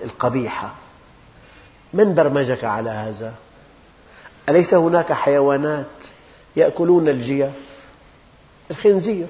القبيحة 0.04 0.74
من 1.94 2.16
برمجك 2.16 2.64
على 2.64 2.90
هذا؟ 2.90 3.34
أليس 4.50 4.74
هناك 4.74 5.14
حيوانات 5.14 5.86
يأكلون 6.56 7.08
الجيف؟ 7.10 7.52
الخنزير 8.72 9.28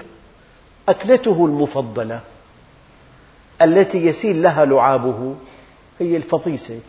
أكلته 0.88 1.46
المفضلة 1.46 2.20
التي 3.62 3.98
يسيل 3.98 4.42
لها 4.42 4.64
لعابه 4.64 5.34
هي 6.00 6.16
الفطيسة 6.16 6.80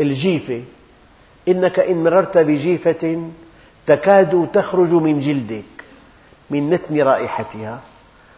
الجيفة. 0.00 0.62
إنك 1.48 1.78
إن 1.78 2.04
مررت 2.04 2.38
بجيفة 2.38 3.22
تكاد 3.86 4.48
تخرج 4.52 4.92
من 4.92 5.20
جلدك 5.20 5.64
من 6.50 6.70
نتن 6.70 7.00
رائحتها. 7.02 7.80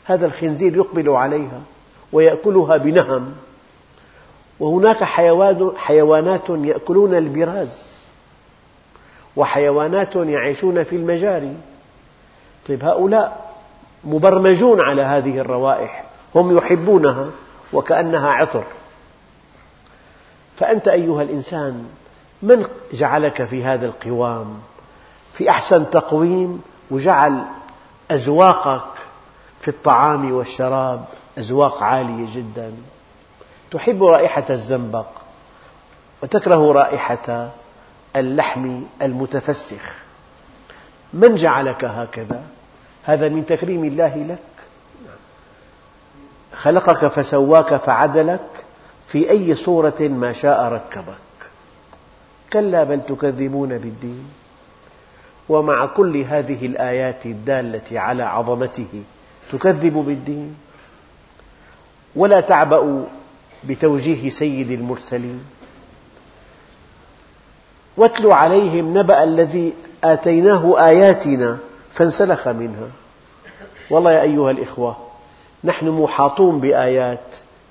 هذا 0.05 0.27
الخنزير 0.27 0.77
يقبل 0.77 1.09
عليها 1.09 1.61
ويأكلها 2.13 2.77
بنهم. 2.77 3.33
وهناك 4.61 5.05
حيوانات 5.77 6.49
يأكلون 6.49 7.15
البراز 7.15 7.93
وحيوانات 9.37 10.17
يعيشون 10.17 10.85
في 10.85 10.97
المجاري. 10.97 11.57
طيب 12.69 12.85
هؤلاء 12.85 13.53
مبرمجون 14.05 14.81
على 14.81 15.03
هذه 15.03 15.39
الروائح 15.39 16.05
هم 16.35 16.57
يحبونها 16.57 17.31
وكأنها 17.73 18.31
عطر. 18.31 18.65
فأنت 20.63 20.89
أيها 20.89 21.23
الإنسان 21.23 21.87
من 22.43 22.67
جعلك 22.93 23.45
في 23.45 23.65
هذا 23.65 23.87
القوام؟ 23.87 24.59
في 25.33 25.51
أحسن 25.51 25.91
تقويم 25.91 26.63
وجعل 26.91 27.45
أذواقك 28.11 28.89
في 29.61 29.69
الطعام 29.69 30.33
والشراب 30.33 31.05
أذواق 31.39 31.83
عالية 31.83 32.35
جدا. 32.35 32.73
تحب 33.71 34.05
رائحة 34.05 34.45
الزنبق 34.51 35.07
وتكره 36.23 36.73
رائحة 36.73 37.51
اللحم 38.17 38.83
المتفسخ. 39.03 39.95
من 41.13 41.37
جعلك 41.37 41.85
هكذا؟ 41.85 42.43
هذا 43.05 43.29
من 43.29 43.47
تكريم 43.47 43.85
الله 43.85 44.17
لك. 44.17 44.39
خلقك 46.55 47.07
فسواك 47.07 47.77
فعدلك. 47.77 48.65
في 49.07 49.31
أي 49.31 49.55
صورة 49.55 50.01
ما 50.01 50.33
شاء 50.33 50.73
ركبك. 50.73 51.51
كلا 52.53 52.85
بل 52.85 53.01
تكذبون 53.01 53.79
بالدين. 53.79 54.25
ومع 55.49 55.87
كل 55.87 56.17
هذه 56.17 56.67
الآيات 56.67 57.27
الدالة 57.27 58.01
على 58.01 58.23
عظمته 58.23 59.03
تكذب 59.53 59.93
بالدين. 59.93 60.57
ولا 62.17 62.41
تعبأ 62.41 63.05
بتوجيه 63.65 64.31
سيد 64.31 64.71
المرسلين. 64.71 65.45
واتل 67.97 68.27
عليهم 68.27 68.99
نبأ 68.99 69.25
الذي 69.25 69.73
آتيناه 70.05 70.89
آياتنا 70.89 71.59
فانسلخ 71.93 72.49
منها. 72.49 72.89
والله 73.91 74.13
يا 74.13 74.23
أيها 74.23 74.51
الإخوة 74.51 74.97
نحن 75.65 75.89
محاطون 75.89 76.61
بآيات 76.61 77.25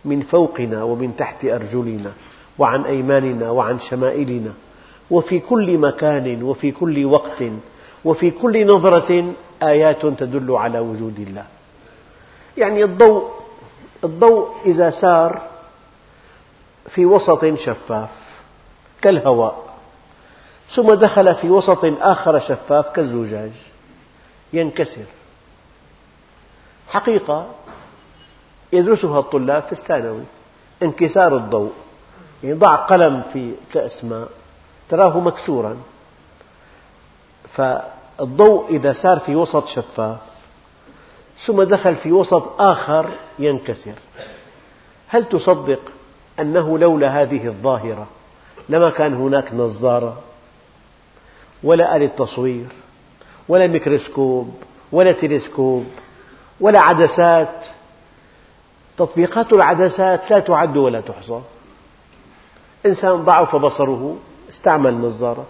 من 0.05 0.21
فوقنا 0.21 0.83
ومن 0.83 1.15
تحت 1.15 1.45
أرجلنا 1.45 2.13
وعن 2.59 2.83
أيماننا 2.83 3.49
وعن 3.49 3.79
شمائلنا 3.79 4.53
وفي 5.11 5.39
كل 5.39 5.77
مكان 5.77 6.43
وفي 6.43 6.71
كل 6.71 7.05
وقت 7.05 7.43
وفي 8.05 8.31
كل 8.31 8.67
نظرة 8.67 9.33
آيات 9.63 10.05
تدل 10.05 10.51
على 10.51 10.79
وجود 10.79 11.19
الله. 11.19 11.45
يعني 12.57 12.83
الضوء 12.83 13.29
الضوء 14.03 14.49
إذا 14.65 14.89
سار 14.89 15.41
في 16.89 17.05
وسط 17.05 17.45
شفاف 17.55 18.09
كالهواء 19.01 19.71
ثم 20.75 20.93
دخل 20.93 21.35
في 21.35 21.49
وسط 21.49 21.85
آخر 21.85 22.39
شفاف 22.39 22.89
كالزجاج 22.89 23.51
ينكسر. 24.53 25.05
حقيقة 26.89 27.47
يدرسها 28.73 29.19
الطلاب 29.19 29.63
في 29.63 29.71
الثانوي. 29.71 30.23
انكسار 30.84 31.38
الضوء. 31.38 31.71
يعني 32.43 32.55
ضع 32.55 32.75
قلم 32.75 33.21
في 33.34 33.53
كأس 33.73 34.03
ماء 34.03 34.29
تراه 34.89 35.19
مكسورا. 35.19 35.77
فالضوء 37.53 38.69
إذا 38.69 38.93
سار 38.93 39.19
في 39.19 39.36
وسط 39.36 39.67
شفاف 39.67 40.19
ثم 41.45 41.63
دخل 41.63 41.95
في 41.95 42.12
وسط 42.12 42.62
آخر 42.62 43.10
ينكسر. 43.39 43.95
هل 45.07 45.25
تصدق 45.25 45.81
أنه 46.39 46.77
لولا 46.77 47.21
هذه 47.21 47.47
الظاهرة 47.47 48.07
لما 48.69 48.89
كان 48.89 49.13
هناك 49.13 49.53
نظارة؟ 49.53 50.17
ولا 51.63 51.95
آلة 51.95 52.05
تصوير 52.05 52.67
ولا 53.47 53.67
ميكروسكوب 53.67 54.55
ولا 54.91 55.12
تلسكوب 55.12 55.86
ولا 56.60 56.79
عدسات 56.79 57.65
تطبيقات 59.05 59.53
العدسات 59.53 60.31
لا 60.31 60.39
تعد 60.39 60.77
ولا 60.77 61.01
تحصى. 61.01 61.41
إنسان 62.85 63.15
ضعف 63.15 63.55
بصره 63.55 64.15
استعمل 64.49 64.93
نظارة. 64.93 65.45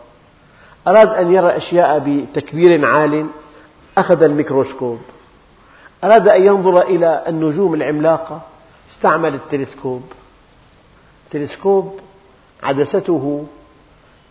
أراد 0.87 1.09
أن 1.13 1.31
يرى 1.31 1.57
أشياء 1.57 1.99
بتكبير 1.99 2.85
عال 2.85 3.27
أخذ 3.97 4.23
الميكروسكوب. 4.23 4.99
أراد 6.03 6.27
أن 6.27 6.45
ينظر 6.45 6.81
إلى 6.81 7.23
النجوم 7.27 7.73
العملاقة 7.73 8.41
استعمل 8.89 9.33
التلسكوب. 9.33 10.03
التلسكوب 11.25 11.99
عدسته 12.63 13.45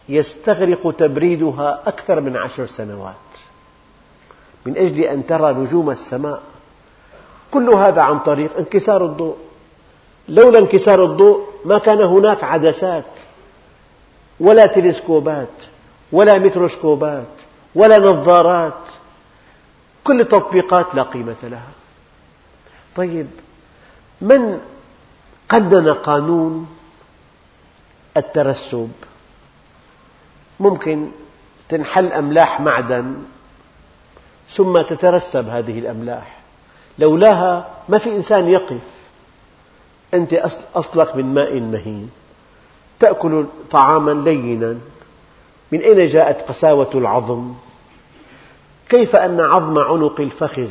يستغرق 0.08 0.96
تبريدها 0.96 1.82
أكثر 1.86 2.20
من 2.20 2.36
عشر 2.36 2.66
سنوات. 2.66 3.14
من 4.66 4.76
أجل 4.76 5.00
أن 5.00 5.26
ترى 5.26 5.52
نجوم 5.52 5.90
السماء. 5.90 6.42
كل 7.50 7.70
هذا 7.70 8.02
عن 8.02 8.18
طريق 8.18 8.56
انكسار 8.56 9.04
الضوء. 9.04 9.36
لولا 10.28 10.58
انكسار 10.58 11.04
الضوء 11.04 11.46
ما 11.64 11.78
كان 11.78 12.00
هناك 12.00 12.44
عدسات 12.44 13.04
ولا 14.40 14.66
تلسكوبات 14.66 15.48
ولا 16.12 16.38
ميكروسكوبات 16.38 17.26
ولا 17.74 17.98
نظارات. 17.98 18.82
كل 20.04 20.20
التطبيقات 20.20 20.94
لا 20.94 21.02
قيمة 21.02 21.36
لها. 21.42 21.68
طيب 22.96 23.26
من 24.20 24.60
قنن 25.48 25.88
قانون 25.88 26.68
الترسب؟ 28.16 28.90
ممكن 30.60 31.10
تنحل 31.68 32.12
أملاح 32.12 32.60
معدن 32.60 33.14
ثم 34.56 34.80
تترسب 34.80 35.48
هذه 35.48 35.78
الأملاح. 35.78 36.39
لولاها 36.98 37.68
ما 37.88 37.98
في 37.98 38.16
إنسان 38.16 38.48
يقف. 38.48 38.82
أنت 40.14 40.34
أصلك 40.74 41.16
من 41.16 41.34
ماء 41.34 41.60
مهين. 41.60 42.10
تأكل 43.00 43.46
طعاما 43.70 44.30
لينا. 44.30 44.78
من 45.72 45.80
أين 45.80 46.06
جاءت 46.06 46.48
قساوة 46.48 46.90
العظم؟ 46.94 47.52
كيف 48.88 49.16
أن 49.16 49.40
عظم 49.40 49.78
عنق 49.78 50.20
الفخذ 50.20 50.70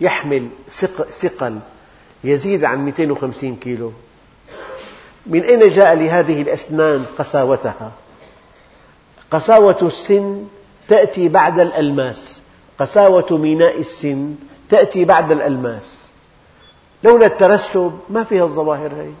يحمل 0.00 0.48
ثقل 1.22 1.58
يزيد 2.24 2.64
عن 2.64 2.84
250 2.84 3.56
كيلو؟ 3.56 3.92
من 5.26 5.42
أين 5.42 5.68
جاء 5.68 5.94
لهذه 5.94 6.42
الأسنان 6.42 7.04
قساوتها؟ 7.18 7.92
قساوة 9.30 9.78
السن 9.82 10.44
تأتي 10.88 11.28
بعد 11.28 11.60
الألماس. 11.60 12.40
قساوة 12.78 13.38
ميناء 13.38 13.80
السن 13.80 14.34
تأتي 14.70 15.04
بعد 15.04 15.32
الألماس. 15.32 16.06
لولا 17.04 17.26
الترسب 17.26 17.98
ما 18.10 18.24
فيها 18.24 18.44
الظواهر 18.44 18.92
هذه 18.92 19.14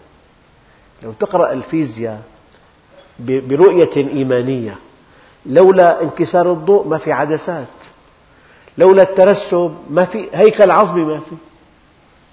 لو 1.02 1.12
تقرأ 1.12 1.52
الفيزياء 1.52 2.22
برؤية 3.18 3.90
إيمانية 3.96 4.78
لولا 5.46 6.02
انكسار 6.02 6.52
الضوء 6.52 6.86
ما 6.88 6.98
في 6.98 7.12
عدسات. 7.12 7.66
لولا 8.78 9.02
الترسب 9.02 9.74
ما 9.90 10.04
في 10.04 10.28
هيكل 10.32 10.70
عظمي 10.70 11.04
ما 11.04 11.20
في. 11.20 11.36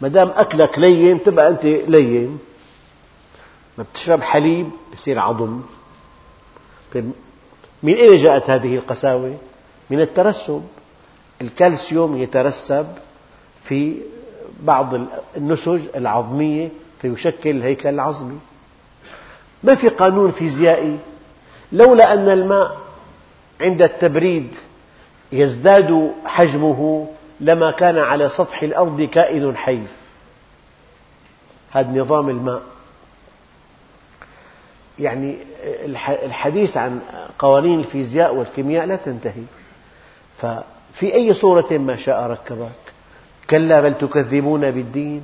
ما 0.01 0.07
دام 0.07 0.31
أكلك 0.35 0.79
لين 0.79 1.23
تبقى 1.23 1.49
أنت 1.49 1.65
لين. 1.65 2.39
ما 3.77 3.83
بتشرب 3.83 4.21
حليب 4.21 4.69
بصير 4.93 5.19
عظم. 5.19 5.61
طيب 6.93 7.11
من 7.83 7.93
أين 7.93 8.17
جاءت 8.23 8.49
هذه 8.49 8.75
القساوة؟ 8.75 9.37
من 9.89 10.01
الترسب. 10.01 10.63
الكالسيوم 11.41 12.17
يترسب 12.17 12.87
في 13.67 13.97
بعض 14.59 14.93
النسج 15.37 15.81
العظمية 15.95 16.69
فيشكل 17.01 17.49
الهيكل 17.49 17.89
العظمي. 17.89 18.39
ما 19.63 19.75
في 19.75 19.87
قانون 19.89 20.31
فيزيائي 20.31 20.97
لولا 21.71 22.13
أن 22.13 22.29
الماء 22.29 22.77
عند 23.61 23.81
التبريد 23.81 24.47
يزداد 25.31 26.11
حجمه 26.25 27.07
لما 27.39 27.71
كان 27.71 27.97
على 27.97 28.29
سطح 28.29 28.61
الأرض 28.63 29.01
كائن 29.01 29.57
حي. 29.57 29.81
هذا 31.71 31.91
نظام 31.91 32.29
الماء. 32.29 32.61
يعني 34.99 35.37
الحديث 35.95 36.77
عن 36.77 36.99
قوانين 37.39 37.79
الفيزياء 37.79 38.35
والكيمياء 38.35 38.85
لا 38.85 38.95
تنتهي. 38.95 39.43
ففي 40.37 41.13
أي 41.13 41.33
صورة 41.33 41.77
ما 41.77 41.95
شاء 41.95 42.27
ركبك؟ 42.31 42.71
كلا 43.49 43.81
بل 43.81 43.93
تكذبون 43.97 44.71
بالدين. 44.71 45.21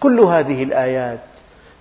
كل 0.00 0.20
هذه 0.20 0.62
الآيات 0.62 1.20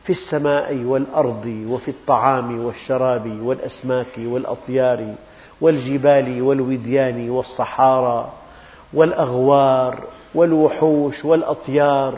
في 0.03 0.09
السماء 0.09 0.75
والأرض 0.75 1.65
وفي 1.67 1.91
الطعام 1.91 2.65
والشراب 2.65 3.39
والأسماك 3.43 4.17
والأطيار 4.17 5.13
والجبال 5.61 6.41
والوديان 6.41 7.29
والصحارى 7.29 8.31
والأغوار 8.93 10.03
والوحوش 10.35 11.25
والأطيار. 11.25 12.17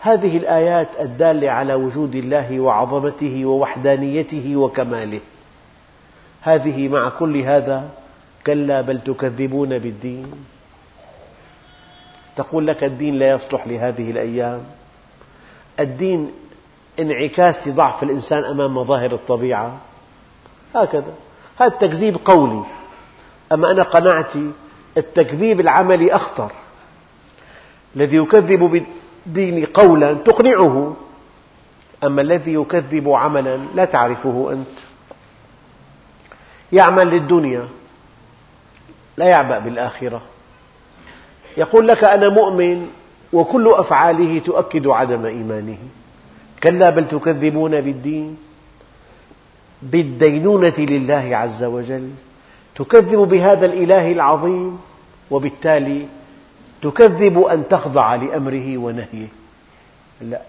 هذه 0.00 0.36
الآيات 0.36 0.88
الدالة 1.00 1.50
على 1.50 1.74
وجود 1.74 2.14
الله 2.14 2.60
وعظمته 2.60 3.44
ووحدانيته 3.44 4.56
وكماله. 4.56 5.20
هذه 6.42 6.88
مع 6.88 7.08
كل 7.08 7.36
هذا 7.36 7.90
كلا 8.46 8.80
بل 8.80 9.00
تكذبون 9.00 9.78
بالدين. 9.78 10.32
تقول 12.36 12.66
لك 12.66 12.84
الدين 12.84 13.18
لا 13.18 13.30
يصلح 13.30 13.66
لهذه 13.66 14.10
الأيام. 14.10 14.64
الدين 15.80 16.32
انعكاس 17.00 17.68
لضعف 17.68 18.02
الإنسان 18.02 18.44
أمام 18.44 18.74
مظاهر 18.76 19.12
الطبيعة. 19.14 19.78
هكذا. 20.74 21.14
هذا 21.58 21.68
تكذيب 21.68 22.16
قولي. 22.24 22.64
أما 23.52 23.70
أنا 23.70 23.82
قناعتي 23.82 24.50
التكذيب 24.96 25.60
العملي 25.60 26.12
أخطر. 26.12 26.52
الذي 27.96 28.16
يكذب 28.16 28.86
بالدين 29.26 29.66
قولا 29.66 30.14
تقنعه. 30.14 30.96
أما 32.04 32.22
الذي 32.22 32.54
يكذب 32.54 33.08
عملا 33.08 33.56
لا 33.56 33.84
تعرفه 33.84 34.52
أنت. 34.52 34.78
يعمل 36.72 37.06
للدنيا. 37.06 37.68
لا 39.16 39.26
يعبأ 39.26 39.58
بالآخرة. 39.58 40.22
يقول 41.56 41.88
لك 41.88 42.04
أنا 42.04 42.28
مؤمن 42.28 42.88
وكل 43.32 43.68
أفعاله 43.68 44.38
تؤكد 44.38 44.86
عدم 44.86 45.24
إيمانه. 45.24 45.78
كلا 46.62 46.90
بل 46.90 47.08
تكذبون 47.08 47.80
بالدين 47.80 48.36
بالدينونة 49.82 50.78
لله 50.78 51.36
عز 51.36 51.64
وجل. 51.64 52.10
تكذب 52.74 53.18
بهذا 53.18 53.66
الإله 53.66 54.12
العظيم 54.12 54.78
وبالتالي 55.30 56.06
تكذب 56.82 57.38
أن 57.38 57.68
تخضع 57.68 58.14
لأمره 58.14 58.78
ونهيه. 58.78 59.28
لا 60.20 60.40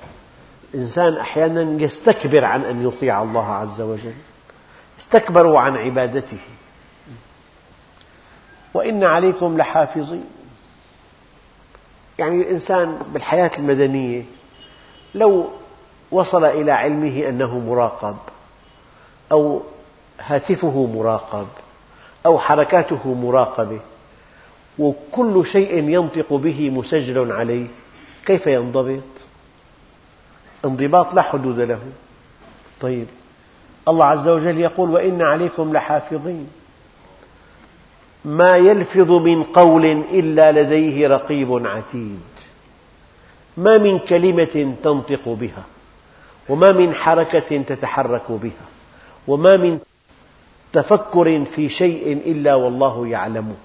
الإنسان 0.74 1.18
أحيانا 1.18 1.82
يستكبر 1.84 2.46
عن 2.46 2.62
أن 2.62 2.88
يطيع 2.88 3.24
الله 3.24 3.46
عز 3.46 3.82
وجل 3.82 4.14
استكبروا 5.00 5.60
عن 5.60 5.78
عبادته. 5.78 6.40
وإن 8.74 9.04
عليكم 9.04 9.58
لحافظين. 9.58 10.26
يعني 12.20 12.42
الإنسان 12.42 13.00
بالحياة 13.14 13.52
المدنية 13.58 14.24
لو 15.16 15.50
وصل 16.12 16.46
إلى 16.46 16.72
علمه 16.72 17.30
أنه 17.30 17.60
مراقب 17.60 18.16
أو 19.32 19.62
هاتفه 20.20 20.86
مراقب 20.86 21.48
أو 22.26 22.40
حركاته 22.40 23.14
مراقبة 23.14 23.80
وكل 24.80 25.46
شيء 25.46 25.90
ينطق 25.90 26.34
به 26.34 26.70
مسجل 26.70 27.32
عليه 27.32 27.68
كيف 28.26 28.48
ينضبط؟ 28.48 29.04
انضباط 30.66 31.14
لا 31.14 31.22
حدود 31.22 31.60
له 31.60 31.80
طيب 32.82 33.08
الله 33.88 34.06
عز 34.06 34.28
وجل 34.28 34.60
يقول 34.60 34.90
وإن 34.90 35.22
عليكم 35.22 35.74
لحافظين 35.74 36.50
ما 38.26 38.58
يلفظ 38.58 39.12
من 39.12 39.44
قول 39.44 39.86
إلا 39.86 40.52
لديه 40.52 41.08
رقيب 41.08 41.68
عتيد. 41.68 42.20
ما 43.58 43.78
من 43.78 44.00
كلمة 44.00 44.76
تنطق 44.84 45.30
بها 45.30 45.66
وما 46.50 46.72
من 46.72 46.94
حركة 46.94 47.62
تتحرك 47.62 48.32
بها 48.32 48.68
وما 49.28 49.58
من 49.58 49.80
تفكر 50.74 51.46
في 51.46 51.70
شيء 51.70 52.14
إلا 52.14 52.56
والله 52.56 53.08
يعلمه. 53.08 53.56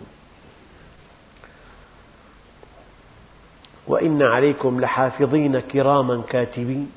وإن 3.87 4.23
عليكم 4.23 4.81
لحافظين 4.81 5.61
كراما 5.61 6.23
كاتبين 6.29 6.93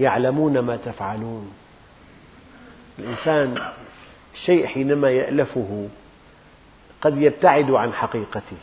يعلمون 0.00 0.58
ما 0.58 0.76
تفعلون. 0.76 1.52
الإنسان 2.98 3.72
الشيء 4.34 4.66
حينما 4.66 5.10
يألفه 5.10 5.88
قد 7.00 7.22
يبتعد 7.22 7.70
عن 7.70 7.92
حقيقته. 7.92 8.56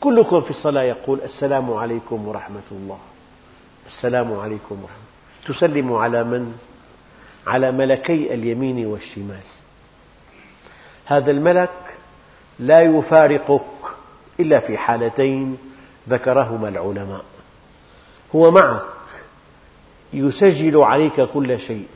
كلكم 0.00 0.40
في 0.40 0.50
الصلاة 0.50 0.82
يقول 0.82 1.20
السلام 1.20 1.72
عليكم 1.72 2.28
ورحمة 2.28 2.68
الله. 2.72 2.98
السلام 3.86 4.32
عليكم 4.32 4.82
ورحمة 4.82 4.96
الله. 5.46 5.58
تسلم 5.58 5.92
على 5.92 6.24
من؟ 6.24 6.56
على 7.46 7.72
ملكي 7.72 8.34
اليمين 8.34 8.86
والشمال. 8.86 9.42
هذا 11.06 11.30
الملك 11.30 11.96
لا 12.58 12.82
يفارقك 12.82 13.64
إلا 14.40 14.60
في 14.60 14.78
حالتين 14.78 15.58
ذكرهما 16.08 16.68
العلماء. 16.68 17.24
هو 18.34 18.50
معك. 18.50 18.84
يسجل 20.12 20.76
عليك 20.76 21.20
كل 21.20 21.60
شيء. 21.60 21.86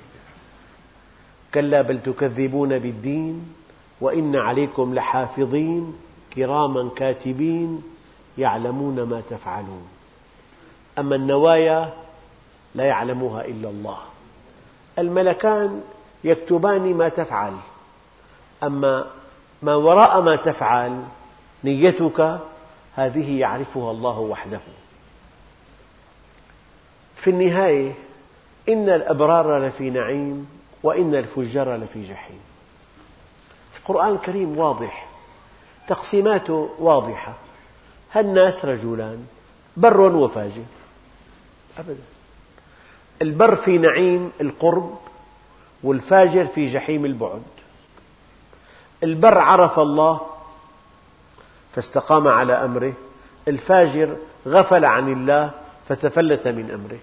كلا 1.55 1.83
بل 1.83 2.03
تكذبون 2.03 2.79
بالدين 2.79 3.55
وإن 4.01 4.37
عليكم 4.37 4.95
لحافظين 4.95 5.97
كراما 6.35 6.91
كاتبين 6.97 7.83
يعلمون 8.39 9.03
ما 9.03 9.21
تفعلون. 9.21 9.89
أما 10.99 11.17
النوايا 11.17 11.93
لا 12.75 12.85
يعلمها 12.85 13.45
إلا 13.45 13.69
الله. 13.69 13.99
الملكان 14.99 15.81
يكتبان 16.25 16.95
ما 16.95 17.09
تفعل. 17.09 17.55
أما 18.63 19.07
ما 19.63 19.75
وراء 19.75 20.21
ما 20.23 20.37
تفعل 20.37 21.03
نيتك 21.65 22.39
هذه 22.95 23.39
يعرفها 23.39 23.91
الله 23.91 24.19
وحده. 24.19 24.61
في 27.17 27.31
النهاية 27.31 27.93
إن 28.69 28.89
الأبرار 28.89 29.59
لفي 29.59 29.91
نعيم. 29.91 30.58
وإن 30.83 31.15
الفجار 31.15 31.77
لفي 31.77 32.05
جحيم. 32.05 32.41
القرآن 33.79 34.15
الكريم 34.15 34.59
واضح 34.59 35.09
تقسيماته 35.89 36.71
واضحة. 36.79 37.35
هالناس 38.13 38.65
رجلان 38.65 39.27
بر 39.77 40.01
وفاجر. 40.01 40.65
أبدا. 41.79 42.03
البر 43.23 43.57
في 43.57 43.79
نعيم 43.79 44.33
القرب 44.41 44.99
والفاجر 45.83 46.47
في 46.47 46.73
جحيم 46.73 47.05
البعد. 47.05 47.43
البر 49.03 49.39
عرف 49.39 49.79
الله 49.79 50.21
فاستقام 51.75 52.29
على 52.29 52.53
أمره. 52.53 52.93
الفاجر 53.49 54.17
غفل 54.47 54.85
عن 54.85 55.13
الله 55.13 55.51
فتفلت 55.89 56.49
من 56.49 56.71
أمره. 56.71 56.99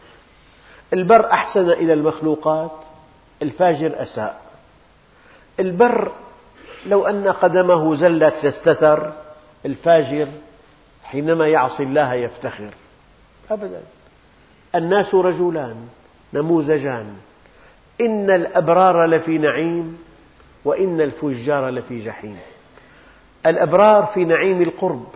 البر 0.93 1.31
أحسن 1.31 1.69
إلى 1.69 1.93
المخلوقات. 1.93 2.71
الفاجر 3.41 4.03
أساء. 4.03 4.41
البر 5.59 6.11
لو 6.85 7.07
أن 7.07 7.27
قدمه 7.27 7.95
زلت 7.95 8.43
لاستتر 8.43 9.13
الفاجر 9.65 10.27
حينما 11.03 11.47
يعصي 11.47 11.83
الله 11.83 12.13
يفتخر. 12.13 12.73
أبدا. 13.51 13.81
الناس 14.75 15.15
رجلان 15.15 15.87
نموذجان. 16.33 17.15
إن 18.01 18.29
الأبرار 18.29 19.05
لفي 19.05 19.37
نعيم 19.37 19.97
وإن 20.65 21.01
الفجار 21.01 21.69
لفي 21.69 21.99
جحيم. 21.99 22.37
الأبرار 23.45 24.05
في 24.05 24.25
نعيم 24.25 24.61
القرب 24.61 25.07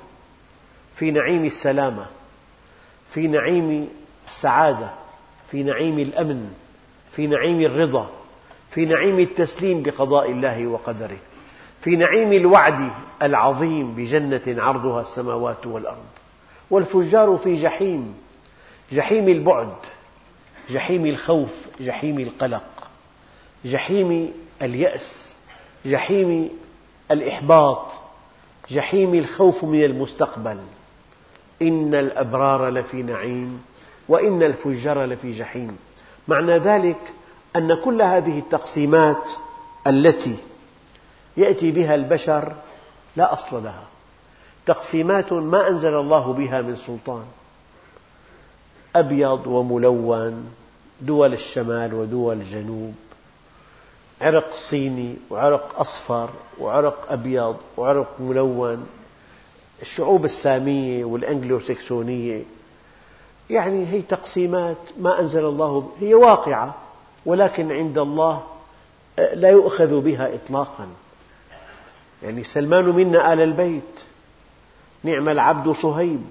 في 0.95 1.12
نعيم 1.12 1.45
السلامة 1.45 2.08
في 3.13 3.27
نعيم 3.27 3.89
السعادة 4.27 4.89
في 5.51 5.63
نعيم 5.63 5.99
الأمن. 5.99 6.53
في 7.19 7.27
نعيم 7.27 7.62
الرضا 7.62 8.10
في 8.71 8.86
نعيم 8.86 9.19
التسليم 9.19 9.84
بقضاء 9.84 10.32
الله 10.32 10.67
وقدره 10.67 11.17
في 11.82 11.95
نعيم 11.95 12.34
الوعد 12.34 12.91
العظيم 13.23 13.95
بجنة 13.95 14.62
عرضها 14.63 15.01
السماوات 15.01 15.67
والأرض. 15.67 16.05
والفجار 16.71 17.39
في 17.43 17.62
جحيم 17.62 18.15
جحيم 18.91 19.27
البعد 19.27 19.73
جحيم 20.69 21.05
الخوف 21.05 21.49
جحيم 21.79 22.19
القلق 22.19 22.89
جحيم 23.65 24.34
اليأس 24.62 25.34
جحيم 25.86 26.49
الإحباط 27.12 27.86
جحيم 28.69 29.13
الخوف 29.13 29.63
من 29.63 29.84
المستقبل. 29.84 30.58
إن 31.62 31.95
الأبرار 31.95 32.69
لفي 32.69 33.03
نعيم 33.03 33.62
وإن 34.10 34.43
الفجار 34.43 35.05
لفي 35.05 35.32
جحيم. 35.32 35.77
معنى 36.29 36.57
ذلك 36.57 37.13
أن 37.55 37.73
كل 37.83 38.01
هذه 38.01 38.39
التقسيمات 38.39 39.23
التي 39.87 40.37
يأتي 41.37 41.71
بها 41.71 41.95
البشر 41.95 42.53
لا 43.15 43.33
أصل 43.33 43.63
لها. 43.63 43.87
تقسيمات 44.65 45.33
ما 45.33 45.67
أنزل 45.67 45.93
الله 45.93 46.33
بها 46.33 46.61
من 46.61 46.75
سلطان. 46.77 47.25
أبيض 48.95 49.47
وملون 49.47 50.51
دول 51.01 51.33
الشمال 51.33 51.93
ودول 51.93 52.41
الجنوب 52.41 52.93
عرق 54.21 54.55
صيني 54.55 55.17
وعرق 55.29 55.79
أصفر 55.79 56.29
وعرق 56.59 57.11
أبيض 57.11 57.57
وعرق 57.77 58.15
ملون 58.19 58.87
الشعوب 59.81 60.25
السامية 60.25 61.05
والأنجلو 61.05 61.59
سكسونية 61.59 62.43
يعني 63.49 63.88
هي 63.88 64.01
تقسيمات 64.01 64.77
ما 64.99 65.19
أنزل 65.19 65.45
الله 65.45 65.91
هي 65.99 66.13
واقعة 66.13 66.75
ولكن 67.25 67.71
عند 67.71 67.97
الله 67.97 68.43
لا 69.33 69.49
يؤخذ 69.49 70.01
بها 70.01 70.35
إطلاقا. 70.35 70.88
يعني 72.23 72.43
سلمان 72.43 72.85
منا 72.85 73.33
آل 73.33 73.41
البيت 73.41 73.99
نعم 75.03 75.29
العبد 75.29 75.71
صهيب 75.71 76.23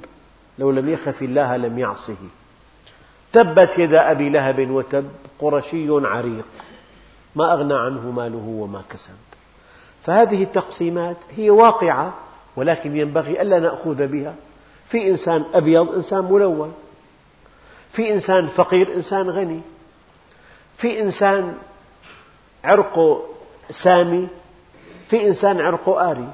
لو 0.59 0.71
لم 0.71 0.89
يخف 0.89 1.23
الله 1.23 1.57
لم 1.57 1.79
يعصه. 1.79 2.17
تبت 3.33 3.79
يدا 3.79 4.11
أبي 4.11 4.29
لهب 4.29 4.71
وتب 4.71 5.09
قرشي 5.39 5.89
عريق. 5.91 6.47
ما 7.37 7.53
أغنى 7.55 7.75
عنه 7.75 8.11
ماله 8.11 8.45
وما 8.47 8.83
كسب. 8.91 9.19
فهذه 10.03 10.43
التقسيمات 10.43 11.17
هي 11.31 11.51
واقعة 11.51 12.15
ولكن 12.57 12.97
ينبغي 12.97 13.43
ألا 13.43 13.59
نأخذ 13.59 14.07
بها. 14.07 14.35
في 14.89 15.09
إنسان 15.09 15.45
أبيض 15.55 15.95
إنسان 15.95 16.25
ملون. 16.25 16.73
في 17.93 18.13
إنسان 18.15 18.49
فقير 18.49 18.95
إنسان 18.95 19.31
غني. 19.31 19.61
في 20.77 21.01
إنسان 21.01 21.59
عرقه 22.65 23.23
سامي. 23.71 24.29
في 25.09 25.29
إنسان 25.29 25.61
عرقه 25.61 26.11
آري 26.11 26.29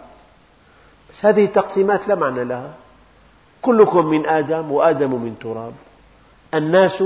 بس 1.10 1.24
هذه 1.24 1.44
التقسيمات 1.44 2.08
لا 2.08 2.14
معنى 2.14 2.44
لها. 2.44 2.74
كلكم 3.62 4.06
من 4.06 4.26
آدم 4.26 4.72
وآدم 4.72 5.10
من 5.10 5.38
تراب. 5.38 5.72
الناس 6.54 7.04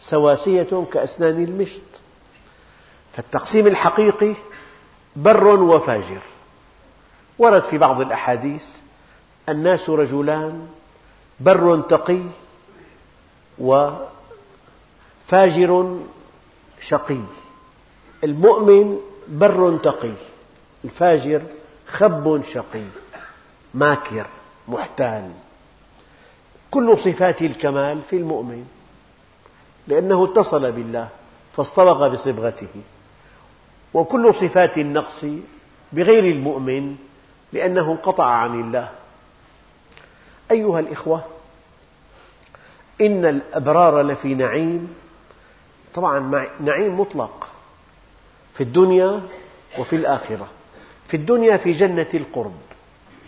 سواسية 0.00 0.84
كأسنان 0.92 1.42
المشط. 1.42 1.80
فالتقسيم 3.12 3.66
الحقيقي 3.66 4.34
بر 5.16 5.46
وفاجر. 5.46 6.22
ورد 7.38 7.64
في 7.64 7.78
بعض 7.78 8.00
الأحاديث 8.00 8.64
الناس 9.48 9.90
رجلان 9.90 10.68
بر 11.40 11.80
تقي 11.80 12.20
وفاجر 13.60 14.10
شقي. 16.80 17.20
المؤمن 18.24 18.98
بر 19.28 19.76
تقي 19.76 20.12
الفاجر 20.84 21.42
خب 21.86 22.42
شقي 22.44 22.84
ماكر 23.74 24.26
محتال. 24.68 25.30
كل 26.70 26.98
صفات 26.98 27.42
الكمال 27.42 28.02
في 28.10 28.16
المؤمن 28.16 28.64
لأنه 29.88 30.24
اتصل 30.24 30.72
بالله 30.72 31.08
فاصطبغ 31.56 32.08
بصبغته. 32.08 32.82
وكل 33.94 34.34
صفات 34.34 34.78
النقص 34.78 35.24
بغير 35.92 36.24
المؤمن 36.24 36.96
لأنه 37.52 37.92
انقطع 37.92 38.24
عن 38.24 38.60
الله. 38.60 38.90
أيها 40.50 40.80
الإخوة 40.80 41.24
إن 43.00 43.24
الأبرار 43.24 44.02
لفي 44.02 44.34
نعيم. 44.34 44.94
طبعا 45.94 46.46
نعيم 46.60 47.00
مطلق 47.00 47.48
في 48.54 48.60
الدنيا 48.62 49.20
وفي 49.78 49.96
الآخرة. 49.96 50.48
في 51.08 51.16
الدنيا 51.16 51.56
في 51.56 51.72
جنة 51.72 52.06
القرب 52.14 52.54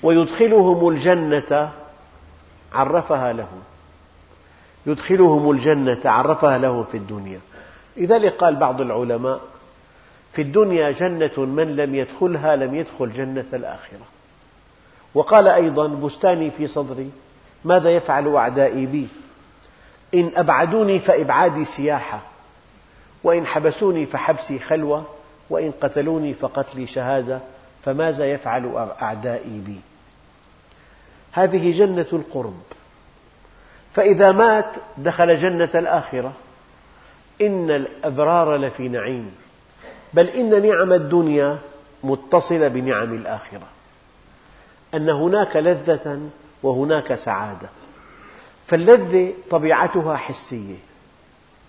ويدخلهم 0.03 0.89
الجنة 0.89 1.73
عرفها 2.73 3.33
لهم. 3.33 3.63
يدخلهم 4.87 5.51
الجنة 5.51 6.01
عرفها 6.05 6.59
لهم 6.59 6.85
في 6.85 6.97
الدنيا. 6.97 7.41
لذلك 7.97 8.33
قال 8.33 8.57
بعض 8.57 8.81
العلماء 8.81 9.41
في 10.33 10.43
الدنيا 10.43 10.91
جنة 10.91 11.39
من 11.39 11.77
لم 11.77 11.95
يدخلها 11.95 12.57
لم 12.57 12.75
يدخل 12.75 13.13
جنة 13.13 13.47
الآخرة. 13.53 14.07
وقال 15.15 15.49
أيضا 15.49 15.87
بستاني 15.87 16.51
في 16.51 16.67
صدري 16.69 17.11
ماذا 17.65 17.91
يفعل 17.91 18.29
أعدائي 18.37 18.87
بي؟ 18.87 19.09
إن 20.15 20.31
أبعدوني 20.35 21.01
فإبعادي 21.01 21.65
سياحة 21.65 22.23
وإن 23.25 23.47
حبسوني 23.47 24.07
فحبسي 24.07 24.59
خلوة 24.59 25.07
وإن 25.51 25.73
قتلوني 25.81 26.35
فقتلي 26.35 26.87
شهادة 26.87 27.41
فماذا 27.83 28.33
يفعل 28.33 28.91
أعدائي 29.03 29.61
بي؟ 29.61 29.81
هذه 31.33 31.79
جنة 31.79 32.07
القرب. 32.13 32.63
فإذا 33.95 34.33
مات 34.33 34.77
دخل 34.99 35.37
جنة 35.37 35.71
الآخرة. 35.75 36.33
إن 37.41 37.71
الأبرار 37.71 38.57
لفي 38.57 38.89
نعيم. 38.89 39.35
بل 40.15 40.29
إن 40.29 40.63
نعم 40.69 40.93
الدنيا 40.93 41.59
متصلة 42.05 42.69
بنعم 42.69 43.15
الآخرة. 43.15 43.67
أن 44.95 45.11
هناك 45.11 45.57
لذة 45.57 46.21
وهناك 46.63 47.15
سعادة. 47.15 47.69
فاللذة 48.67 49.33
طبيعتها 49.51 50.17
حسية 50.17 50.77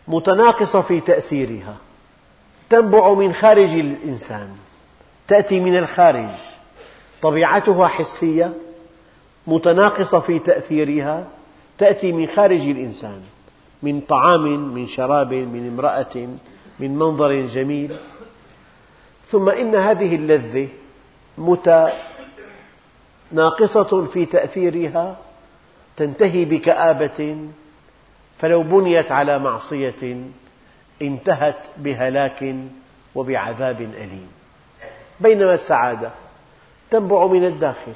متناقصة 0.08 0.82
في 0.82 1.00
تأثيرها 1.00 1.78
تنبع 2.70 3.14
من 3.14 3.34
خارج 3.34 3.70
الإنسان 3.70 4.50
تأتي 5.28 5.60
من 5.60 5.78
الخارج. 5.78 6.30
طبيعتها 7.22 7.88
حسية 7.88 8.54
متناقصة 9.48 10.20
في 10.20 10.40
تأثيرها 10.40 11.28
تأتي 11.78 12.12
من 12.12 12.28
خارج 12.28 12.62
الإنسان 12.62 13.22
من 13.84 14.02
طعام 14.02 14.74
من 14.74 14.88
شراب 14.88 15.34
من 15.34 15.68
امرأة 15.68 16.28
من 16.80 16.96
منظر 16.96 17.46
جميل. 17.46 17.96
ثم 19.28 19.50
إن 19.50 19.76
هذه 19.76 20.16
اللذة 20.16 20.70
متناقصة 23.32 24.06
في 24.06 24.26
تأثيرها 24.26 25.18
تنتهي 25.98 26.46
بكآبة 26.46 27.38
فلو 28.38 28.64
بنيت 28.64 29.12
على 29.12 29.40
معصية 29.40 30.26
انتهت 31.02 31.58
بهلاك 31.78 32.56
وبعذاب 33.16 33.82
أليم. 33.82 34.32
بينما 35.20 35.54
السعادة 35.54 36.12
تنبع 36.92 37.28
من 37.28 37.46
الداخل 37.46 37.94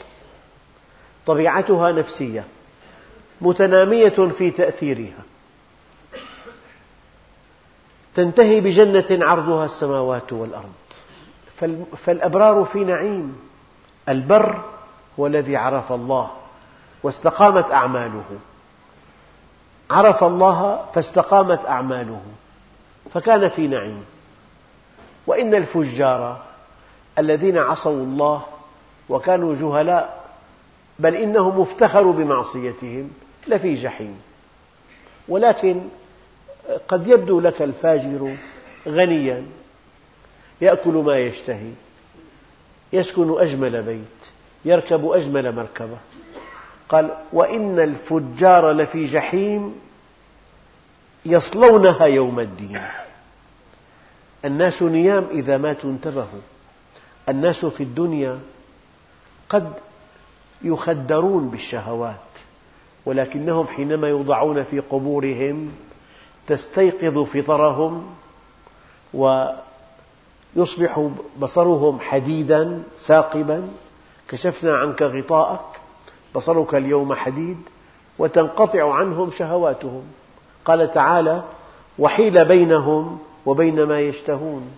طبيعتها 1.25 1.91
نفسية 1.91 2.45
متنامية 3.41 4.09
في 4.09 4.51
تأثيرها. 4.51 5.23
تنتهي 8.15 8.61
بجنة 8.61 9.25
عرضها 9.25 9.65
السماوات 9.65 10.33
والأرض. 10.33 10.73
فالأبرار 11.97 12.65
في 12.65 12.83
نعيم 12.83 13.39
البر 14.09 14.63
هو 15.19 15.27
الذي 15.27 15.55
عرف 15.55 15.91
الله. 15.91 16.31
واستقامت 17.03 17.71
أعماله. 17.71 18.39
عرف 19.91 20.23
الله 20.23 20.85
فاستقامت 20.93 21.65
أعماله. 21.65 22.21
فكان 23.13 23.49
في 23.49 23.67
نعيم. 23.67 24.05
وإن 25.27 25.55
الفجار 25.55 26.41
الذين 27.19 27.57
عصوا 27.57 28.03
الله 28.03 28.45
وكانوا 29.09 29.55
جهلاء 29.55 30.25
بل 30.99 31.15
إنهم 31.15 31.61
افتخروا 31.61 32.13
بمعصيتهم 32.13 33.11
لفي 33.47 33.75
جحيم. 33.75 34.21
ولكن 35.27 35.81
قد 36.87 37.07
يبدو 37.07 37.39
لك 37.39 37.61
الفاجر 37.61 38.35
غنيا 38.87 39.45
يأكل 40.61 40.93
ما 40.93 41.17
يشتهي 41.17 41.71
يسكن 42.93 43.39
أجمل 43.41 43.83
بيت 43.83 44.31
يركب 44.65 45.05
أجمل 45.05 45.55
مركبة. 45.55 45.97
قال 46.89 47.09
وإن 47.33 47.79
الفجار 47.79 48.71
لفي 48.71 49.05
جحيم 49.05 49.75
يصلونها 51.25 52.05
يوم 52.05 52.39
الدين. 52.39 52.81
الناس 54.45 54.83
نيام 54.83 55.27
إذا 55.31 55.57
ماتوا 55.57 55.89
انتبهوا. 55.89 56.41
الناس 57.29 57.65
في 57.65 57.83
الدنيا 57.83 58.39
قد 59.49 59.73
يخدرون 60.61 61.49
بالشهوات 61.49 62.15
ولكنهم 63.05 63.67
حينما 63.67 64.07
يوضعون 64.07 64.63
في 64.63 64.79
قبورهم 64.79 65.71
تستيقظ 66.47 67.23
فطرهم 67.23 68.15
ويصبح 69.13 71.09
بصرهم 71.39 71.99
حديدا 71.99 72.83
ثاقبا 73.05 73.69
كشفنا 74.27 74.77
عنك 74.77 75.01
غطاءك. 75.01 75.86
بصرك 76.37 76.75
اليوم 76.75 77.13
حديد 77.13 77.57
وتنقطع 78.19 78.93
عنهم 78.93 79.31
شهواتهم. 79.31 80.03
قال 80.65 80.93
تعالى 80.93 81.43
وحيل 81.99 82.45
بينهم 82.45 83.19
وبين 83.45 83.83
ما 83.83 83.99
يشتهون. 83.99 84.71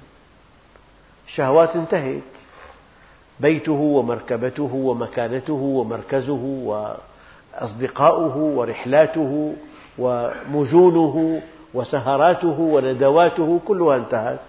الشهوات 1.27 1.75
انتهت. 1.75 2.21
بيته 3.39 3.71
ومركبته 3.71 4.71
ومكانته 4.73 5.53
ومركزه 5.53 6.43
وأصدقاؤه 7.53 8.37
ورحلاته 8.37 9.53
ومجونه 9.97 11.41
وسهراته 11.73 12.59
وندواته 12.59 13.59
كلها 13.65 13.95
انتهت. 13.95 14.39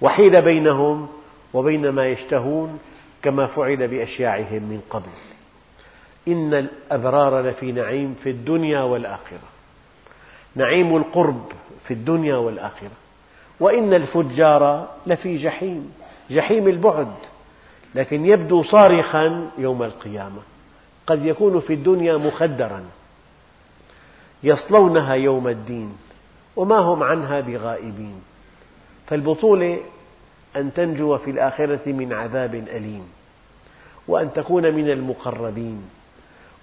وحيل 0.00 0.42
بينهم 0.42 1.08
وبين 1.54 1.88
ما 1.88 2.06
يشتهون 2.06 2.78
كما 3.22 3.46
فعل 3.46 3.88
بأشياعهم 3.88 4.62
من 4.62 4.80
قبل. 4.90 5.33
إن 6.28 6.54
الأبرار 6.54 7.40
لفي 7.40 7.72
نعيم 7.72 8.14
في 8.22 8.30
الدنيا 8.30 8.80
والآخرة. 8.80 9.48
نعيم 10.54 10.96
القرب 10.96 11.44
في 11.84 11.94
الدنيا 11.94 12.36
والآخرة. 12.36 12.96
وإن 13.60 13.94
الفجار 13.94 14.88
لفي 15.06 15.36
جحيم 15.36 15.92
جحيم 16.30 16.68
البعد 16.68 17.14
لكن 17.94 18.26
يبدو 18.26 18.62
صارخا 18.62 19.50
يوم 19.58 19.82
القيامة. 19.82 20.42
قد 21.06 21.26
يكون 21.26 21.60
في 21.60 21.72
الدنيا 21.72 22.16
مخدرا 22.16 22.84
يصلونها 24.42 25.14
يوم 25.14 25.48
الدين 25.48 25.96
وما 26.56 26.78
هم 26.78 27.02
عنها 27.02 27.40
بغائبين. 27.40 28.22
فالبطولة 29.06 29.80
أن 30.56 30.72
تنجو 30.72 31.18
في 31.18 31.30
الآخرة 31.30 31.92
من 31.92 32.12
عذاب 32.12 32.54
أليم 32.54 33.08
وأن 34.08 34.32
تكون 34.32 34.74
من 34.74 34.90
المقربين. 34.90 35.82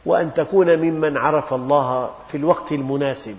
وأن 0.06 0.34
تكون 0.34 0.78
ممن 0.78 1.18
عرف 1.18 1.54
الله 1.54 2.12
في 2.32 2.38
الوقت 2.38 2.72
المناسب 2.72 3.38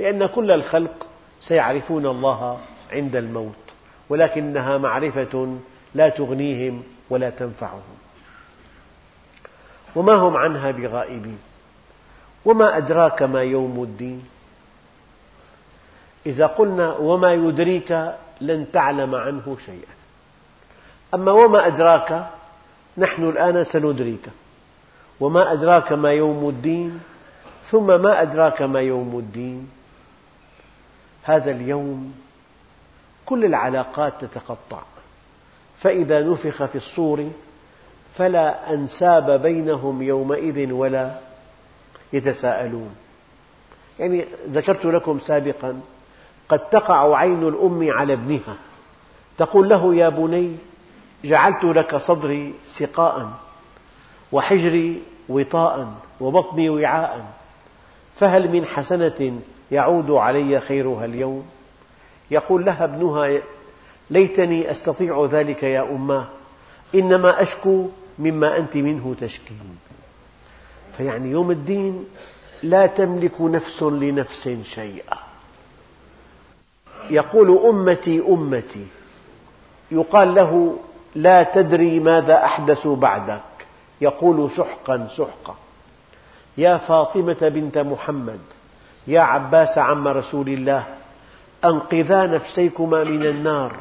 لأن 0.00 0.26
كل 0.26 0.50
الخلق 0.50 1.06
سيعرفون 1.40 2.06
الله 2.06 2.58
عند 2.92 3.16
الموت 3.16 3.54
ولكنها 4.08 4.78
معرفة 4.78 5.58
لا 5.94 6.08
تغنيهم 6.08 6.82
ولا 7.10 7.30
تنفعهم. 7.30 7.96
وما 9.96 10.14
هم 10.14 10.36
عنها 10.36 10.70
بغائبين؟ 10.70 11.38
وما 12.44 12.76
أدراك 12.76 13.22
ما 13.22 13.42
يوم 13.42 13.82
الدين؟ 13.82 14.24
إذا 16.26 16.46
قلنا 16.46 16.96
وما 16.96 17.32
يدريك 17.32 18.12
لن 18.40 18.66
تعلم 18.72 19.14
عنه 19.14 19.56
شيئا. 19.66 19.94
أما 21.14 21.32
وما 21.32 21.66
أدراك 21.66 22.26
نحن 22.98 23.28
الآن 23.28 23.64
سندريك. 23.64 24.30
وما 25.20 25.52
أدراك 25.52 25.92
ما 25.92 26.12
يوم 26.12 26.48
الدين 26.48 27.00
ثم 27.70 28.02
ما 28.02 28.22
أدراك 28.22 28.62
ما 28.62 28.80
يوم 28.80 29.18
الدين. 29.18 29.68
هذا 31.22 31.50
اليوم 31.50 32.14
كل 33.26 33.44
العلاقات 33.44 34.24
تتقطع. 34.24 34.82
فإذا 35.78 36.22
نفخ 36.22 36.64
في 36.64 36.76
الصور 36.76 37.30
فلا 38.14 38.74
أنساب 38.74 39.42
بينهم 39.42 40.02
يومئذ 40.02 40.72
ولا 40.72 41.18
يتساءلون. 42.12 42.90
يعني 43.98 44.24
ذكرت 44.50 44.84
لكم 44.84 45.18
سابقا 45.20 45.80
قد 46.48 46.58
تقع 46.58 47.16
عين 47.16 47.48
الأم 47.48 47.90
على 47.90 48.12
ابنها 48.12 48.56
تقول 49.38 49.68
له 49.68 49.94
يا 49.94 50.08
بني 50.08 50.56
جعلت 51.24 51.64
لك 51.64 51.96
صدري 51.96 52.54
سقاء. 52.78 53.28
وحجري 54.32 55.02
وطاء 55.28 55.88
وبطني 56.20 56.70
وعاء 56.70 57.24
فهل 58.16 58.50
من 58.50 58.64
حسنة 58.64 59.40
يعود 59.70 60.10
علي 60.10 60.60
خيرها 60.60 61.04
اليوم؟ 61.04 61.46
يقول 62.30 62.64
لها 62.64 62.84
ابنها 62.84 63.42
ليتني 64.10 64.70
أستطيع 64.70 65.28
ذلك 65.30 65.62
يا 65.62 65.82
أماه 65.82 66.26
إنما 66.94 67.42
أشكو 67.42 67.88
مما 68.18 68.56
أنت 68.56 68.76
منه 68.76 69.14
تشكين 69.20 69.78
فيعني 70.96 71.30
يوم 71.30 71.50
الدين 71.50 72.04
لا 72.62 72.86
تملك 72.86 73.40
نفس 73.40 73.82
لنفس 73.82 74.48
شيئا. 74.62 75.18
يقول 77.10 77.58
أمتي 77.58 78.20
أمتي 78.28 78.86
يقال 79.90 80.34
له 80.34 80.78
لا 81.14 81.42
تدري 81.42 82.00
ماذا 82.00 82.44
أحدثوا 82.44 82.96
بعدك. 82.96 83.57
يقول 84.00 84.50
سحقا 84.50 85.08
سحقا. 85.16 85.56
يا 86.58 86.76
فاطمة 86.78 87.48
بنت 87.48 87.78
محمد 87.78 88.40
يا 89.06 89.20
عباس 89.20 89.78
عم 89.78 90.08
رسول 90.08 90.48
الله 90.48 90.86
أنقذا 91.64 92.26
نفسيكما 92.26 93.04
من 93.04 93.26
النار. 93.26 93.76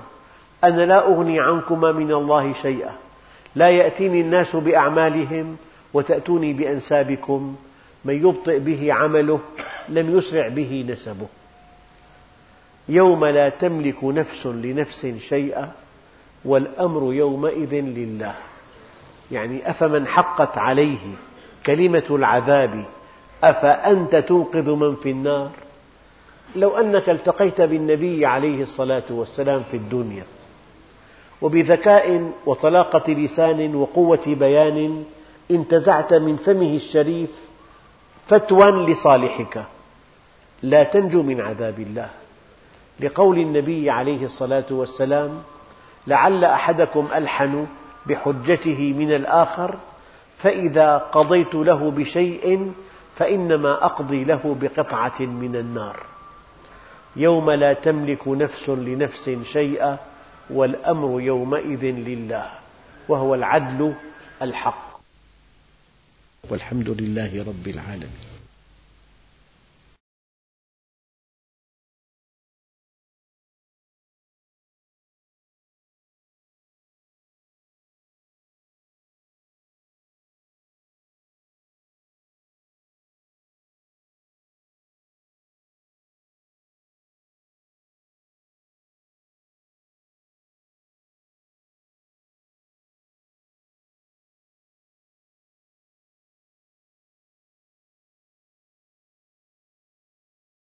أنا 0.63 0.85
لا 0.85 1.07
أغني 1.07 1.39
عنكما 1.39 1.91
من 1.91 2.11
الله 2.11 2.53
شيئا. 2.53 2.95
لا 3.55 3.69
يأتيني 3.69 4.21
الناس 4.21 4.55
بأعمالهم 4.55 5.57
وتأتوني 5.93 6.53
بأنسابكم. 6.53 7.55
من 8.05 8.13
يبطئ 8.13 8.59
به 8.59 8.93
عمله 8.93 9.39
لم 9.89 10.17
يسرع 10.17 10.47
به 10.47 10.85
نسبه. 10.89 11.27
يوم 12.89 13.25
لا 13.25 13.49
تملك 13.49 14.03
نفس 14.03 14.45
لنفس 14.45 15.05
شيئا 15.05 15.71
والأمر 16.45 17.13
يومئذ 17.13 17.73
لله. 17.73 18.35
يعني 19.31 19.69
أفمن 19.69 20.07
حقت 20.07 20.57
عليه 20.57 21.15
كلمة 21.65 22.03
العذاب 22.09 22.85
أفأنت 23.43 24.15
تنقذ 24.15 24.71
من 24.75 24.95
في 24.95 25.11
النار؟ 25.11 25.49
لو 26.55 26.77
أنك 26.77 27.09
التقيت 27.09 27.61
بالنبي 27.61 28.25
عليه 28.25 28.63
الصلاة 28.63 29.03
والسلام 29.09 29.63
في 29.71 29.77
الدنيا 29.77 30.23
وبذكاء 31.41 32.31
وطلاقة 32.45 33.13
لسان 33.13 33.75
وقوة 33.75 34.23
بيان 34.27 35.03
انتزعت 35.51 36.13
من 36.13 36.37
فمه 36.37 36.75
الشريف 36.75 37.29
فتوى 38.27 38.71
لصالحك. 38.71 39.65
لا 40.63 40.83
تنجو 40.83 41.23
من 41.23 41.41
عذاب 41.41 41.79
الله. 41.79 42.09
لقول 42.99 43.39
النبي 43.39 43.89
عليه 43.89 44.25
الصلاة 44.25 44.65
والسلام 44.71 45.41
لعل 46.07 46.45
أحدكم 46.45 47.07
ألحن 47.15 47.67
بحجته 48.07 48.93
من 48.93 49.11
الآخر 49.15 49.77
فإذا 50.37 50.97
قضيت 50.97 51.55
له 51.55 51.91
بشيء 51.91 52.71
فإنما 53.15 53.85
أقضي 53.85 54.23
له 54.23 54.57
بقطعة 54.61 55.21
من 55.21 55.55
النار. 55.55 56.05
يوم 57.15 57.51
لا 57.51 57.73
تملك 57.73 58.27
نفس 58.27 58.69
لنفس 58.69 59.29
شيئا 59.43 59.97
والأمر 60.49 61.21
يومئذ 61.21 61.83
لله 61.83 62.49
وهو 63.09 63.35
العدل 63.35 63.93
الحق. 64.41 64.99
والحمد 66.49 66.89
لله 66.89 67.43
رب 67.43 67.67
العالمين. 67.67 68.36